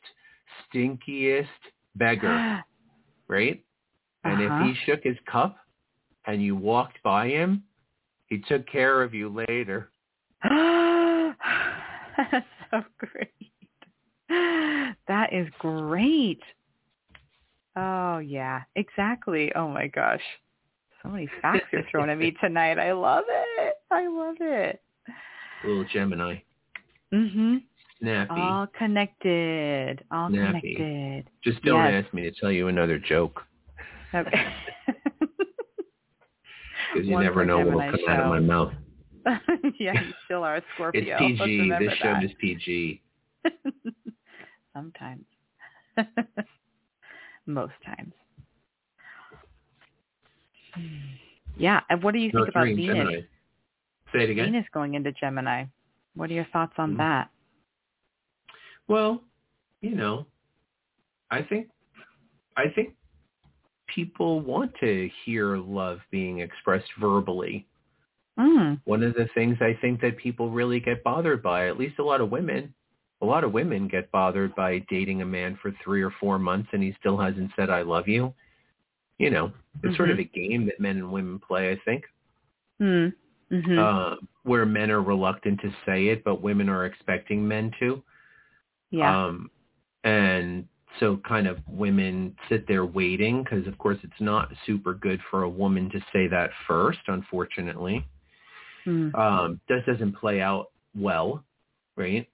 stinkiest 0.75 1.47
beggar 1.97 2.65
right 3.29 3.63
and 4.25 4.41
Uh-huh. 4.41 4.65
if 4.65 4.67
he 4.67 4.75
shook 4.85 5.05
his 5.05 5.17
cup 5.31 5.57
and 6.27 6.43
you 6.43 6.57
walked 6.57 7.01
by 7.03 7.29
him 7.29 7.63
he 8.27 8.39
took 8.39 8.67
care 8.67 9.03
of 9.03 9.15
you 9.15 9.29
later 9.29 9.91
That's 12.19 12.47
so 12.71 12.83
great. 12.99 13.33
That 15.09 15.33
is 15.33 15.49
great. 15.59 16.41
Oh 17.77 18.19
yeah, 18.19 18.63
exactly. 18.75 19.53
Oh 19.55 19.69
my 19.69 19.87
gosh. 19.87 20.23
So 21.03 21.09
many 21.11 21.29
facts 21.41 21.67
you're 21.73 21.85
throwing 21.91 22.11
at 22.11 22.19
me 22.19 22.33
tonight. 22.41 22.79
I 22.79 22.93
love 22.93 23.25
it. 23.29 23.75
I 23.91 24.07
love 24.09 24.37
it. 24.41 24.81
Little 25.65 25.85
gemini 25.93 26.37
Mm-hmm. 27.13 27.57
snappy 28.01 28.31
All 28.41 28.67
connected. 28.77 30.05
All 30.11 30.29
Snappy. 30.29 30.75
connected. 30.77 31.31
just 31.43 31.63
don't 31.63 31.83
yes. 31.93 32.05
ask 32.05 32.13
me 32.15 32.23
to 32.23 32.31
tell 32.39 32.53
you 32.53 32.69
another 32.69 32.99
joke 32.99 33.41
Okay. 34.15 34.45
because 36.93 37.07
you 37.07 37.13
One 37.15 37.25
never 37.25 37.45
know 37.45 37.59
what'll 37.59 37.81
come 37.81 38.01
out 38.09 38.21
of 38.21 38.29
my 38.29 38.41
mouth 38.41 38.73
yeah, 39.79 39.93
you 40.01 40.13
still 40.25 40.43
are 40.43 40.57
a 40.57 40.63
Scorpio. 40.75 41.03
it's 41.21 41.39
pg 41.41 41.71
this 41.79 41.93
show 41.99 42.13
that. 42.15 42.25
is 42.25 42.31
pg 42.41 43.03
Sometimes. 44.75 45.25
Most 47.47 47.73
times. 47.85 48.13
Yeah. 51.57 51.81
And 51.91 52.03
what 52.03 52.13
do 52.15 52.21
you 52.21 52.31
think 52.31 52.49
about 52.49 52.67
Venus? 52.67 53.25
Say 54.13 54.25
it 54.25 54.31
again 54.31 54.47
Venus 54.53 54.67
going 54.73 54.95
into 54.95 55.13
Gemini. 55.13 55.65
What 56.15 56.31
are 56.31 56.35
your 56.35 56.47
thoughts 56.47 56.75
on 56.79 56.95
Mhm. 56.95 56.99
that? 56.99 57.31
Well, 58.87 59.23
you 59.81 59.95
know, 59.95 60.27
I 61.31 61.43
think 61.43 61.69
I 62.57 62.69
think 62.71 62.97
people 63.87 64.41
want 64.41 64.75
to 64.81 65.09
hear 65.25 65.57
love 65.57 66.01
being 66.11 66.41
expressed 66.41 66.93
verbally. 66.95 67.67
Mm. 68.37 68.81
One 68.85 69.05
of 69.05 69.15
the 69.15 69.27
things 69.29 69.59
I 69.61 69.75
think 69.75 70.01
that 70.01 70.17
people 70.17 70.51
really 70.51 70.81
get 70.81 71.05
bothered 71.05 71.43
by, 71.43 71.69
at 71.69 71.79
least 71.79 72.01
a 72.01 72.05
lot 72.05 72.21
of 72.21 72.31
women, 72.31 72.75
a 73.21 73.27
lot 73.27 73.45
of 73.45 73.53
women 73.53 73.87
get 73.89 74.11
bothered 74.11 74.55
by 74.55 74.81
dating 74.91 75.23
a 75.23 75.27
man 75.27 75.57
for 75.57 75.71
3 75.85 76.03
or 76.03 76.11
4 76.11 76.39
months 76.39 76.69
and 76.73 76.83
he 76.83 76.95
still 76.99 77.17
hasn't 77.17 77.53
said 77.55 77.71
I 77.71 77.83
love 77.83 78.09
you. 78.09 78.35
You 79.19 79.31
know, 79.31 79.53
it's 79.83 79.97
sort 79.97 80.11
of 80.11 80.19
a 80.19 80.25
game 80.25 80.67
that 80.67 80.79
men 80.81 80.97
and 80.97 81.13
women 81.13 81.39
play, 81.41 81.71
I 81.71 81.77
think. 81.85 82.05
Mm. 82.81 83.13
Mhm. 83.51 83.79
Uh, 83.79 84.17
where 84.43 84.67
men 84.67 84.91
are 84.91 85.03
reluctant 85.03 85.61
to 85.61 85.71
say 85.87 86.09
it, 86.09 86.23
but 86.25 86.43
women 86.43 86.69
are 86.69 86.85
expecting 86.87 87.47
men 87.47 87.71
to. 87.79 88.03
yeah. 88.91 89.27
Um, 89.27 89.51
and 90.05 90.67
so 90.99 91.19
kind 91.19 91.47
of 91.47 91.59
women 91.69 92.35
sit 92.49 92.67
there 92.67 92.87
waiting 92.87 93.43
because 93.43 93.67
of 93.67 93.77
course 93.77 93.99
it's 94.03 94.21
not 94.21 94.51
super 94.65 94.95
good 94.95 95.21
for 95.31 95.43
a 95.43 95.49
woman 95.49 95.91
to 95.91 96.01
say 96.13 96.27
that 96.29 96.51
first, 96.67 97.01
unfortunately. 97.09 98.05
Mm. 98.87 99.15
Um, 99.15 99.61
that 99.69 99.85
doesn't 99.85 100.13
play 100.13 100.41
out 100.41 100.71
well, 100.95 101.45
right? 101.97 102.27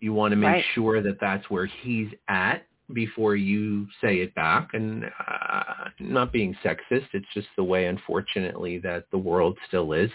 You 0.00 0.12
want 0.12 0.30
to 0.32 0.36
make 0.36 0.48
Right. 0.48 0.64
sure 0.74 1.02
that 1.02 1.18
that's 1.20 1.50
where 1.50 1.66
he's 1.66 2.12
at 2.28 2.64
before 2.92 3.34
you 3.34 3.88
say 4.00 4.20
it 4.20 4.32
back 4.34 4.74
and 4.74 5.10
uh, 5.28 5.90
not 5.98 6.32
being 6.32 6.54
sexist. 6.64 7.08
It's 7.12 7.26
just 7.34 7.48
the 7.56 7.64
way, 7.64 7.86
unfortunately, 7.86 8.78
that 8.78 9.10
the 9.10 9.18
world 9.18 9.58
still 9.66 9.92
is 9.92 10.10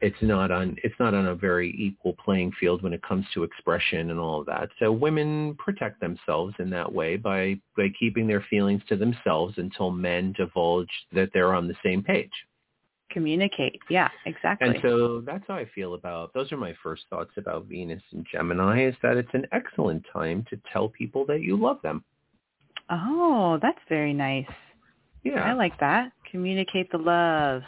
it's 0.00 0.20
not 0.20 0.50
on 0.50 0.76
it's 0.84 0.94
not 0.98 1.14
on 1.14 1.26
a 1.26 1.34
very 1.34 1.74
equal 1.78 2.14
playing 2.24 2.52
field 2.58 2.82
when 2.82 2.92
it 2.92 3.02
comes 3.02 3.24
to 3.34 3.42
expression 3.42 4.10
and 4.10 4.18
all 4.18 4.40
of 4.40 4.46
that. 4.46 4.68
So 4.78 4.92
women 4.92 5.54
protect 5.56 6.00
themselves 6.00 6.54
in 6.58 6.70
that 6.70 6.92
way 6.92 7.16
by 7.16 7.58
by 7.76 7.88
keeping 7.98 8.26
their 8.26 8.44
feelings 8.48 8.82
to 8.88 8.96
themselves 8.96 9.54
until 9.58 9.90
men 9.90 10.32
divulge 10.36 10.90
that 11.12 11.30
they're 11.32 11.54
on 11.54 11.68
the 11.68 11.76
same 11.82 12.02
page. 12.02 12.32
communicate. 13.16 13.80
Yeah, 13.88 14.10
exactly. 14.26 14.68
And 14.68 14.78
so 14.82 15.22
that's 15.24 15.44
how 15.48 15.54
I 15.54 15.66
feel 15.74 15.94
about, 15.94 16.34
those 16.34 16.52
are 16.52 16.58
my 16.58 16.74
first 16.82 17.04
thoughts 17.08 17.30
about 17.38 17.64
Venus 17.66 18.02
and 18.12 18.26
Gemini 18.30 18.86
is 18.86 18.94
that 19.02 19.16
it's 19.16 19.32
an 19.32 19.46
excellent 19.52 20.04
time 20.12 20.44
to 20.50 20.60
tell 20.70 20.90
people 20.90 21.24
that 21.26 21.40
you 21.40 21.56
love 21.56 21.78
them. 21.82 22.04
Oh, 22.90 23.58
that's 23.62 23.78
very 23.88 24.12
nice. 24.12 24.44
Yeah. 25.24 25.42
I 25.42 25.54
like 25.54 25.78
that. 25.80 26.12
Communicate 26.30 26.92
the 26.92 26.98
love. 26.98 27.62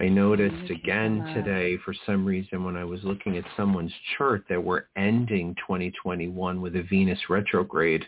I 0.00 0.08
noticed 0.08 0.70
again 0.70 1.22
today 1.34 1.76
for 1.84 1.94
some 2.06 2.24
reason 2.24 2.64
when 2.64 2.74
I 2.76 2.84
was 2.84 3.00
looking 3.04 3.36
at 3.36 3.44
someone's 3.54 3.92
chart 4.16 4.44
that 4.48 4.62
we're 4.62 4.84
ending 4.96 5.54
2021 5.56 6.60
with 6.60 6.74
a 6.76 6.82
Venus 6.84 7.18
retrograde. 7.28 8.06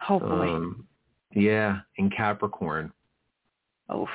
Hopefully. 0.00 0.48
Um, 0.48 0.86
yeah, 1.32 1.80
in 1.98 2.10
Capricorn. 2.10 2.92
Oh. 3.88 4.08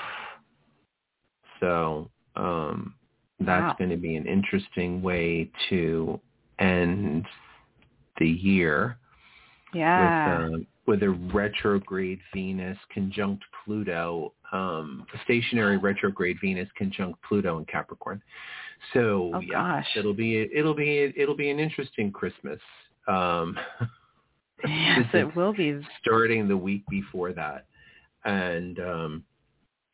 So 1.62 2.10
um, 2.36 2.96
that's 3.40 3.64
Wow. 3.64 3.76
going 3.78 3.90
to 3.92 3.98
be 3.98 4.16
an 4.18 4.26
interesting 4.26 5.02
way 5.02 5.50
to 5.70 6.20
end 6.60 7.26
the 8.18 8.28
year 8.30 8.98
Yeah. 9.74 10.02
with, 10.02 10.54
um, 10.54 10.68
with 10.90 11.04
a 11.04 11.10
retrograde 11.32 12.18
Venus 12.34 12.76
conjunct 12.92 13.44
Pluto, 13.64 14.34
um, 14.52 15.06
stationary 15.24 15.78
retrograde 15.78 16.38
Venus 16.42 16.68
conjunct 16.76 17.22
Pluto 17.22 17.60
in 17.60 17.66
Capricorn. 17.66 18.20
So 18.96 19.32
Oh, 19.36 19.40
yeah, 19.40 19.52
gosh. 19.82 19.88
it'll 19.96 20.16
be 20.16 20.50
it'll 20.52 20.74
be 20.74 21.14
it'll 21.16 21.38
be 21.38 21.52
an 21.52 21.60
interesting 21.60 22.12
Christmas. 22.12 22.60
Um, 23.08 23.56
yes, 24.68 25.06
it 25.14 25.36
will 25.36 25.54
be. 25.54 25.80
starting 26.02 26.48
the 26.48 26.58
week 26.58 26.84
before 26.90 27.34
that, 27.34 27.68
and 28.26 28.80
um, 28.80 29.24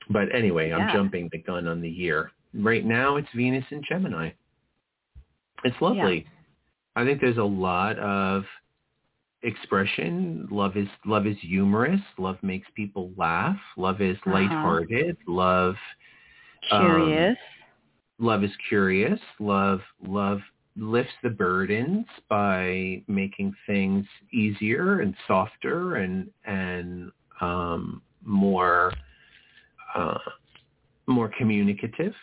but 0.10 0.34
anyway, 0.34 0.72
I'm 0.72 0.94
jumping 0.94 1.28
the 1.34 1.40
gun 1.40 1.68
on 1.68 1.82
the 1.82 1.90
year. 1.90 2.32
Right 2.54 2.86
now, 2.86 3.18
it's 3.18 3.28
Venus 3.36 3.66
in 3.70 3.82
Gemini. 3.84 4.30
It's 5.66 5.76
lovely. 5.82 6.26
I 6.96 7.04
think 7.04 7.20
there's 7.20 7.36
a 7.38 7.44
lot 7.44 8.00
of 8.00 8.46
expression. 9.46 10.48
Love 10.52 10.76
is 10.76 10.88
love 11.06 11.26
is 11.28 11.38
humorous. 11.42 12.02
Love 12.18 12.38
makes 12.42 12.68
people 12.76 13.12
laugh. 13.18 13.58
Love 13.78 14.02
is 14.02 14.18
Uh-huh. 14.26 14.34
lighthearted. 14.34 15.18
Love 15.28 15.76
um, 16.72 16.82
Curious. 16.82 17.38
love 18.20 18.44
is 18.44 18.52
curious. 18.70 19.20
Love 19.40 19.82
love 20.06 20.42
lifts 20.78 21.14
the 21.24 21.30
burdens 21.30 22.06
by 22.30 23.02
making 23.08 23.54
things 23.66 24.06
easier 24.34 25.00
and 25.02 25.16
softer 25.28 25.96
and 25.96 26.30
and 26.46 27.12
um, 27.42 28.02
more 28.24 28.92
uh, 29.96 30.18
more 31.08 31.30
communicative 31.38 32.16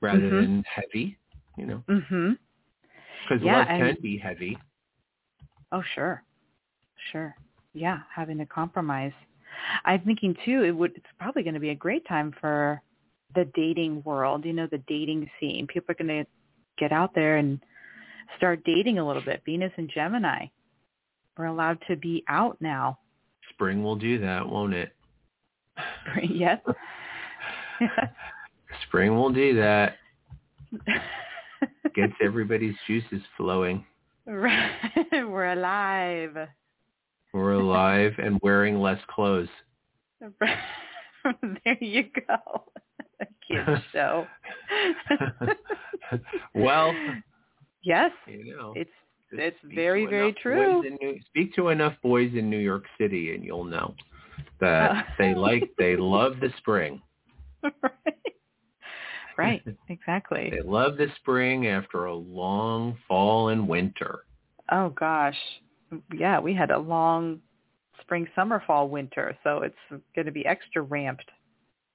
rather 0.00 0.20
Mhm. 0.30 0.40
than 0.40 0.64
heavy. 0.64 1.16
You 1.56 1.66
know, 1.66 1.84
mhm. 1.88 2.38
because 3.22 3.42
Yeah, 3.44 3.58
love 3.58 3.66
and- 3.68 3.94
can 3.96 4.02
be 4.02 4.18
heavy. 4.18 4.58
Oh, 5.72 5.82
sure. 5.94 6.22
Sure. 7.12 7.34
Yeah, 7.74 7.98
having 8.14 8.38
to 8.38 8.46
compromise. 8.46 9.12
I'm 9.84 10.00
thinking 10.00 10.34
too 10.44 10.64
it 10.64 10.70
would 10.70 10.92
it's 10.96 11.06
probably 11.18 11.42
going 11.42 11.54
to 11.54 11.60
be 11.60 11.70
a 11.70 11.74
great 11.74 12.06
time 12.06 12.34
for 12.40 12.80
the 13.34 13.44
dating 13.54 14.02
world, 14.04 14.44
you 14.44 14.52
know, 14.52 14.66
the 14.70 14.82
dating 14.86 15.28
scene. 15.38 15.66
People 15.66 15.92
are 15.92 16.04
going 16.04 16.24
to 16.24 16.30
get 16.78 16.92
out 16.92 17.14
there 17.14 17.36
and 17.36 17.60
start 18.36 18.62
dating 18.64 18.98
a 18.98 19.06
little 19.06 19.22
bit. 19.22 19.42
Venus 19.44 19.72
and 19.76 19.90
Gemini. 19.92 20.46
We're 21.36 21.46
allowed 21.46 21.78
to 21.88 21.96
be 21.96 22.24
out 22.28 22.56
now. 22.60 22.98
Spring 23.50 23.82
will 23.82 23.96
do 23.96 24.18
that, 24.20 24.48
won't 24.48 24.74
it? 24.74 24.92
yes. 26.22 26.60
Spring 28.86 29.14
will 29.14 29.32
do 29.32 29.54
that. 29.56 29.96
Gets 31.94 32.12
everybody's 32.22 32.74
juices 32.86 33.22
flowing. 33.36 33.84
Right. 34.26 34.70
We're 35.12 35.52
alive. 35.52 36.36
We're 37.36 37.52
alive 37.52 38.14
and 38.16 38.40
wearing 38.42 38.80
less 38.80 38.98
clothes. 39.08 39.50
there 40.40 41.76
you 41.82 42.04
go. 42.26 42.64
A 43.50 43.82
show. 43.92 44.26
well, 46.54 46.94
yes, 47.82 48.10
you 48.26 48.56
know, 48.56 48.72
it's 48.74 48.90
it's 49.32 49.56
very, 49.62 50.06
very 50.06 50.32
true. 50.32 50.82
New, 50.82 51.20
speak 51.26 51.54
to 51.56 51.68
enough 51.68 51.92
boys 52.02 52.30
in 52.34 52.48
New 52.48 52.58
York 52.58 52.84
City, 52.98 53.34
and 53.34 53.44
you'll 53.44 53.64
know 53.64 53.94
that 54.60 54.90
Uh. 54.90 55.02
they 55.18 55.34
like 55.34 55.70
they 55.78 55.94
love 55.96 56.40
the 56.40 56.50
spring. 56.56 57.02
right. 57.62 58.16
Right, 59.36 59.62
exactly. 59.90 60.48
They 60.50 60.62
love 60.62 60.96
the 60.96 61.08
spring 61.16 61.66
after 61.66 62.06
a 62.06 62.14
long 62.14 62.96
fall 63.06 63.50
and 63.50 63.68
winter. 63.68 64.20
Oh 64.72 64.88
gosh. 64.88 65.36
Yeah, 66.14 66.40
we 66.40 66.54
had 66.54 66.70
a 66.70 66.78
long 66.78 67.40
spring, 68.00 68.26
summer, 68.34 68.62
fall, 68.66 68.88
winter, 68.88 69.36
so 69.42 69.62
it's 69.62 70.02
going 70.14 70.26
to 70.26 70.32
be 70.32 70.44
extra 70.46 70.82
ramped. 70.82 71.30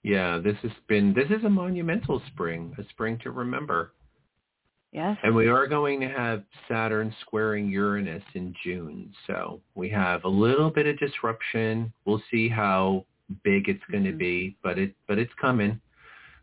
Yeah, 0.03 0.39
this 0.39 0.57
has 0.63 0.71
been 0.87 1.13
this 1.13 1.29
is 1.29 1.43
a 1.45 1.49
monumental 1.49 2.21
spring, 2.27 2.73
a 2.77 2.83
spring 2.89 3.19
to 3.23 3.31
remember. 3.31 3.93
Yes. 4.91 5.17
And 5.23 5.33
we 5.33 5.47
are 5.47 5.67
going 5.67 6.01
to 6.01 6.09
have 6.09 6.43
Saturn 6.67 7.15
squaring 7.21 7.69
Uranus 7.69 8.23
in 8.33 8.53
June. 8.63 9.13
So 9.25 9.61
we 9.75 9.89
have 9.89 10.25
a 10.25 10.29
little 10.29 10.69
bit 10.69 10.85
of 10.85 10.99
disruption. 10.99 11.93
We'll 12.03 12.21
see 12.29 12.49
how 12.49 13.05
big 13.43 13.69
it's 13.69 13.83
going 13.89 14.03
to 14.03 14.11
Mhm. 14.11 14.17
be, 14.17 14.57
but 14.61 14.77
it 14.77 14.93
but 15.07 15.17
it's 15.17 15.33
coming. 15.35 15.79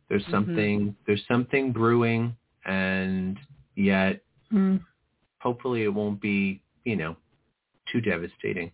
There's 0.09 0.25
Mhm. 0.27 0.31
something 0.31 0.97
there's 1.07 1.27
something 1.27 1.73
brewing 1.73 2.35
and 2.65 3.39
yet 3.75 4.23
Mm. 4.53 4.81
hopefully 5.41 5.83
it 5.83 5.93
won't 5.93 6.21
be, 6.21 6.63
you 6.85 6.97
know, 6.97 7.17
too 7.92 8.01
devastating. 8.01 8.70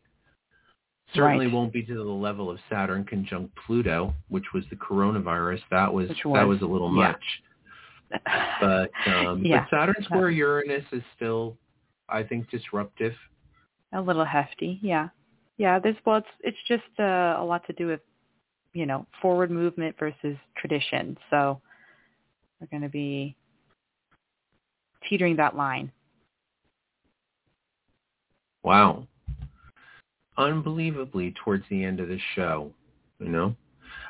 Certainly 1.14 1.46
Right. 1.46 1.54
won't 1.54 1.72
be 1.72 1.82
to 1.84 1.94
the 1.94 2.02
level 2.02 2.50
of 2.50 2.58
Saturn 2.70 3.04
conjunct 3.04 3.54
Pluto, 3.66 4.14
which 4.28 4.52
was 4.54 4.64
the 4.70 4.76
coronavirus. 4.76 5.60
That 5.70 5.92
was, 5.92 6.08
Which 6.08 6.22
that 6.24 6.28
was- 6.46 6.60
was 6.60 6.62
a 6.62 6.66
little 6.72 6.90
yeah. 6.96 7.12
much. 7.12 7.42
But 8.60 8.90
um 9.06 9.44
Yeah. 9.44 9.66
but 9.70 9.76
Saturn 9.78 10.02
square 10.02 10.30
Uranus 10.30 10.84
is 10.92 11.02
still 11.16 11.56
I 12.08 12.22
think 12.22 12.50
disruptive. 12.50 13.14
a 13.92 14.00
little 14.00 14.24
hefty. 14.24 14.78
Yeah. 14.82 15.08
Yeah, 15.56 15.78
there's 15.78 15.96
well 16.04 16.16
it's 16.16 16.28
it's 16.40 16.62
just 16.68 16.82
uh, 16.98 17.36
a 17.38 17.44
lot 17.44 17.64
to 17.66 17.72
do 17.72 17.86
with 17.86 18.00
you 18.72 18.86
know, 18.86 19.06
forward 19.22 19.52
movement 19.52 19.94
versus 20.00 20.36
tradition. 20.56 21.16
So 21.30 21.60
we're 22.60 22.66
going 22.66 22.82
to 22.82 22.88
be 22.88 23.36
teetering 25.08 25.36
that 25.36 25.54
line. 25.56 25.92
Wow. 28.64 29.06
Unbelievably 30.36 31.34
towards 31.44 31.64
the 31.70 31.84
end 31.84 32.00
of 32.00 32.08
the 32.08 32.18
show, 32.34 32.72
you 33.20 33.28
know. 33.28 33.54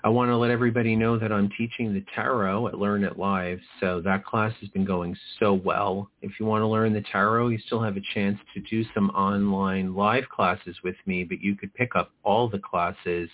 I 0.05 0.09
want 0.11 0.31
to 0.31 0.37
let 0.37 0.51
everybody 0.51 0.97
know 0.97 1.19
that 1.19 1.33
I'm 1.33 1.51
teaching 1.57 1.93
the 1.93 2.05
tarot 2.15 2.69
at 2.69 2.79
Learn 2.79 3.05
It 3.05 3.19
Live, 3.19 3.59
so 3.81 4.01
that 4.03 4.25
class 4.25 4.53
has 4.61 4.69
been 4.71 4.85
going 4.85 5.17
so 5.41 5.55
well. 5.55 6.09
If 6.23 6.33
you 6.39 6.47
want 6.47 6.63
to 6.63 6.67
learn 6.67 6.93
the 6.93 7.05
tarot, 7.11 7.49
you 7.49 7.59
still 7.67 7.83
have 7.83 7.97
a 7.97 8.03
chance 8.15 8.39
to 8.55 8.61
do 8.61 8.85
some 8.95 9.11
online 9.11 9.95
live 9.95 10.29
classes 10.29 10.77
with 10.85 10.97
me, 11.07 11.25
but 11.25 11.41
you 11.41 11.57
could 11.57 11.75
pick 11.75 11.97
up 11.97 12.13
all 12.23 12.49
the 12.49 12.59
classes 12.59 13.29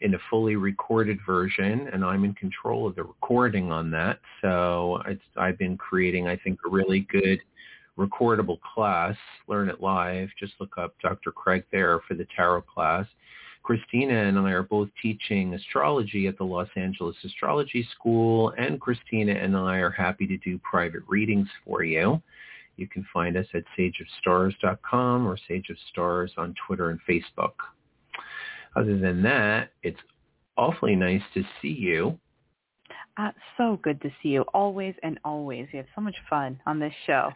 in 0.00 0.14
a 0.14 0.18
fully 0.30 0.56
recorded 0.56 1.18
version, 1.26 1.88
and 1.92 2.04
I'm 2.04 2.24
in 2.24 2.34
control 2.34 2.86
of 2.86 2.96
the 2.96 3.04
recording 3.04 3.70
on 3.70 3.90
that. 3.92 4.18
So 4.40 5.02
I've 5.36 5.58
been 5.58 5.76
creating, 5.76 6.26
I 6.28 6.36
think, 6.36 6.58
a 6.66 6.70
really 6.70 7.00
good 7.10 7.40
recordable 7.98 8.58
class, 8.60 9.16
Learn 9.48 9.68
It 9.68 9.80
Live. 9.80 10.28
Just 10.38 10.54
look 10.60 10.78
up 10.78 10.94
Dr. 11.02 11.32
Craig 11.32 11.64
there 11.72 12.00
for 12.08 12.14
the 12.14 12.26
tarot 12.34 12.62
class. 12.62 13.06
Christina 13.62 14.14
and 14.14 14.38
I 14.38 14.50
are 14.50 14.64
both 14.64 14.88
teaching 15.00 15.54
astrology 15.54 16.26
at 16.26 16.36
the 16.36 16.44
Los 16.44 16.68
Angeles 16.74 17.16
Astrology 17.24 17.86
School, 17.94 18.52
and 18.58 18.80
Christina 18.80 19.32
and 19.32 19.56
I 19.56 19.76
are 19.76 19.90
happy 19.90 20.26
to 20.26 20.36
do 20.38 20.58
private 20.58 21.02
readings 21.06 21.48
for 21.64 21.84
you. 21.84 22.20
You 22.76 22.88
can 22.88 23.06
find 23.12 23.36
us 23.36 23.46
at 23.54 23.64
sageofstars.com 23.78 25.26
or 25.26 25.38
Sage 25.46 25.70
of 25.70 25.76
Stars 25.90 26.32
on 26.36 26.54
Twitter 26.66 26.90
and 26.90 26.98
Facebook. 27.08 27.52
Other 28.74 28.98
than 28.98 29.22
that, 29.22 29.70
it's 29.82 30.00
awfully 30.56 30.96
nice 30.96 31.22
to 31.34 31.44
see 31.60 31.68
you. 31.68 32.18
Uh, 33.18 33.30
so 33.58 33.78
good 33.82 34.00
to 34.00 34.10
see 34.22 34.30
you 34.30 34.42
always 34.54 34.94
and 35.02 35.20
always. 35.24 35.68
We 35.72 35.76
have 35.76 35.86
so 35.94 36.00
much 36.00 36.16
fun 36.30 36.58
on 36.66 36.78
this 36.78 36.94
show. 37.06 37.30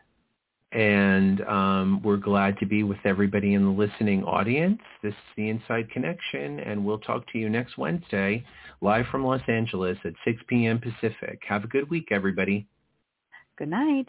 And 0.72 1.40
um, 1.42 2.02
we're 2.02 2.16
glad 2.16 2.58
to 2.58 2.66
be 2.66 2.82
with 2.82 2.98
everybody 3.04 3.54
in 3.54 3.64
the 3.64 3.70
listening 3.70 4.24
audience. 4.24 4.80
This 5.02 5.12
is 5.12 5.18
the 5.36 5.48
Inside 5.48 5.90
Connection, 5.90 6.60
and 6.60 6.84
we'll 6.84 6.98
talk 6.98 7.24
to 7.32 7.38
you 7.38 7.48
next 7.48 7.78
Wednesday, 7.78 8.44
live 8.80 9.06
from 9.10 9.24
Los 9.24 9.42
Angeles 9.48 9.96
at 10.04 10.12
6 10.24 10.42
p.m. 10.48 10.80
Pacific. 10.80 11.40
Have 11.48 11.64
a 11.64 11.68
good 11.68 11.88
week, 11.88 12.08
everybody. 12.10 12.66
Good 13.56 13.70
night. 13.70 14.08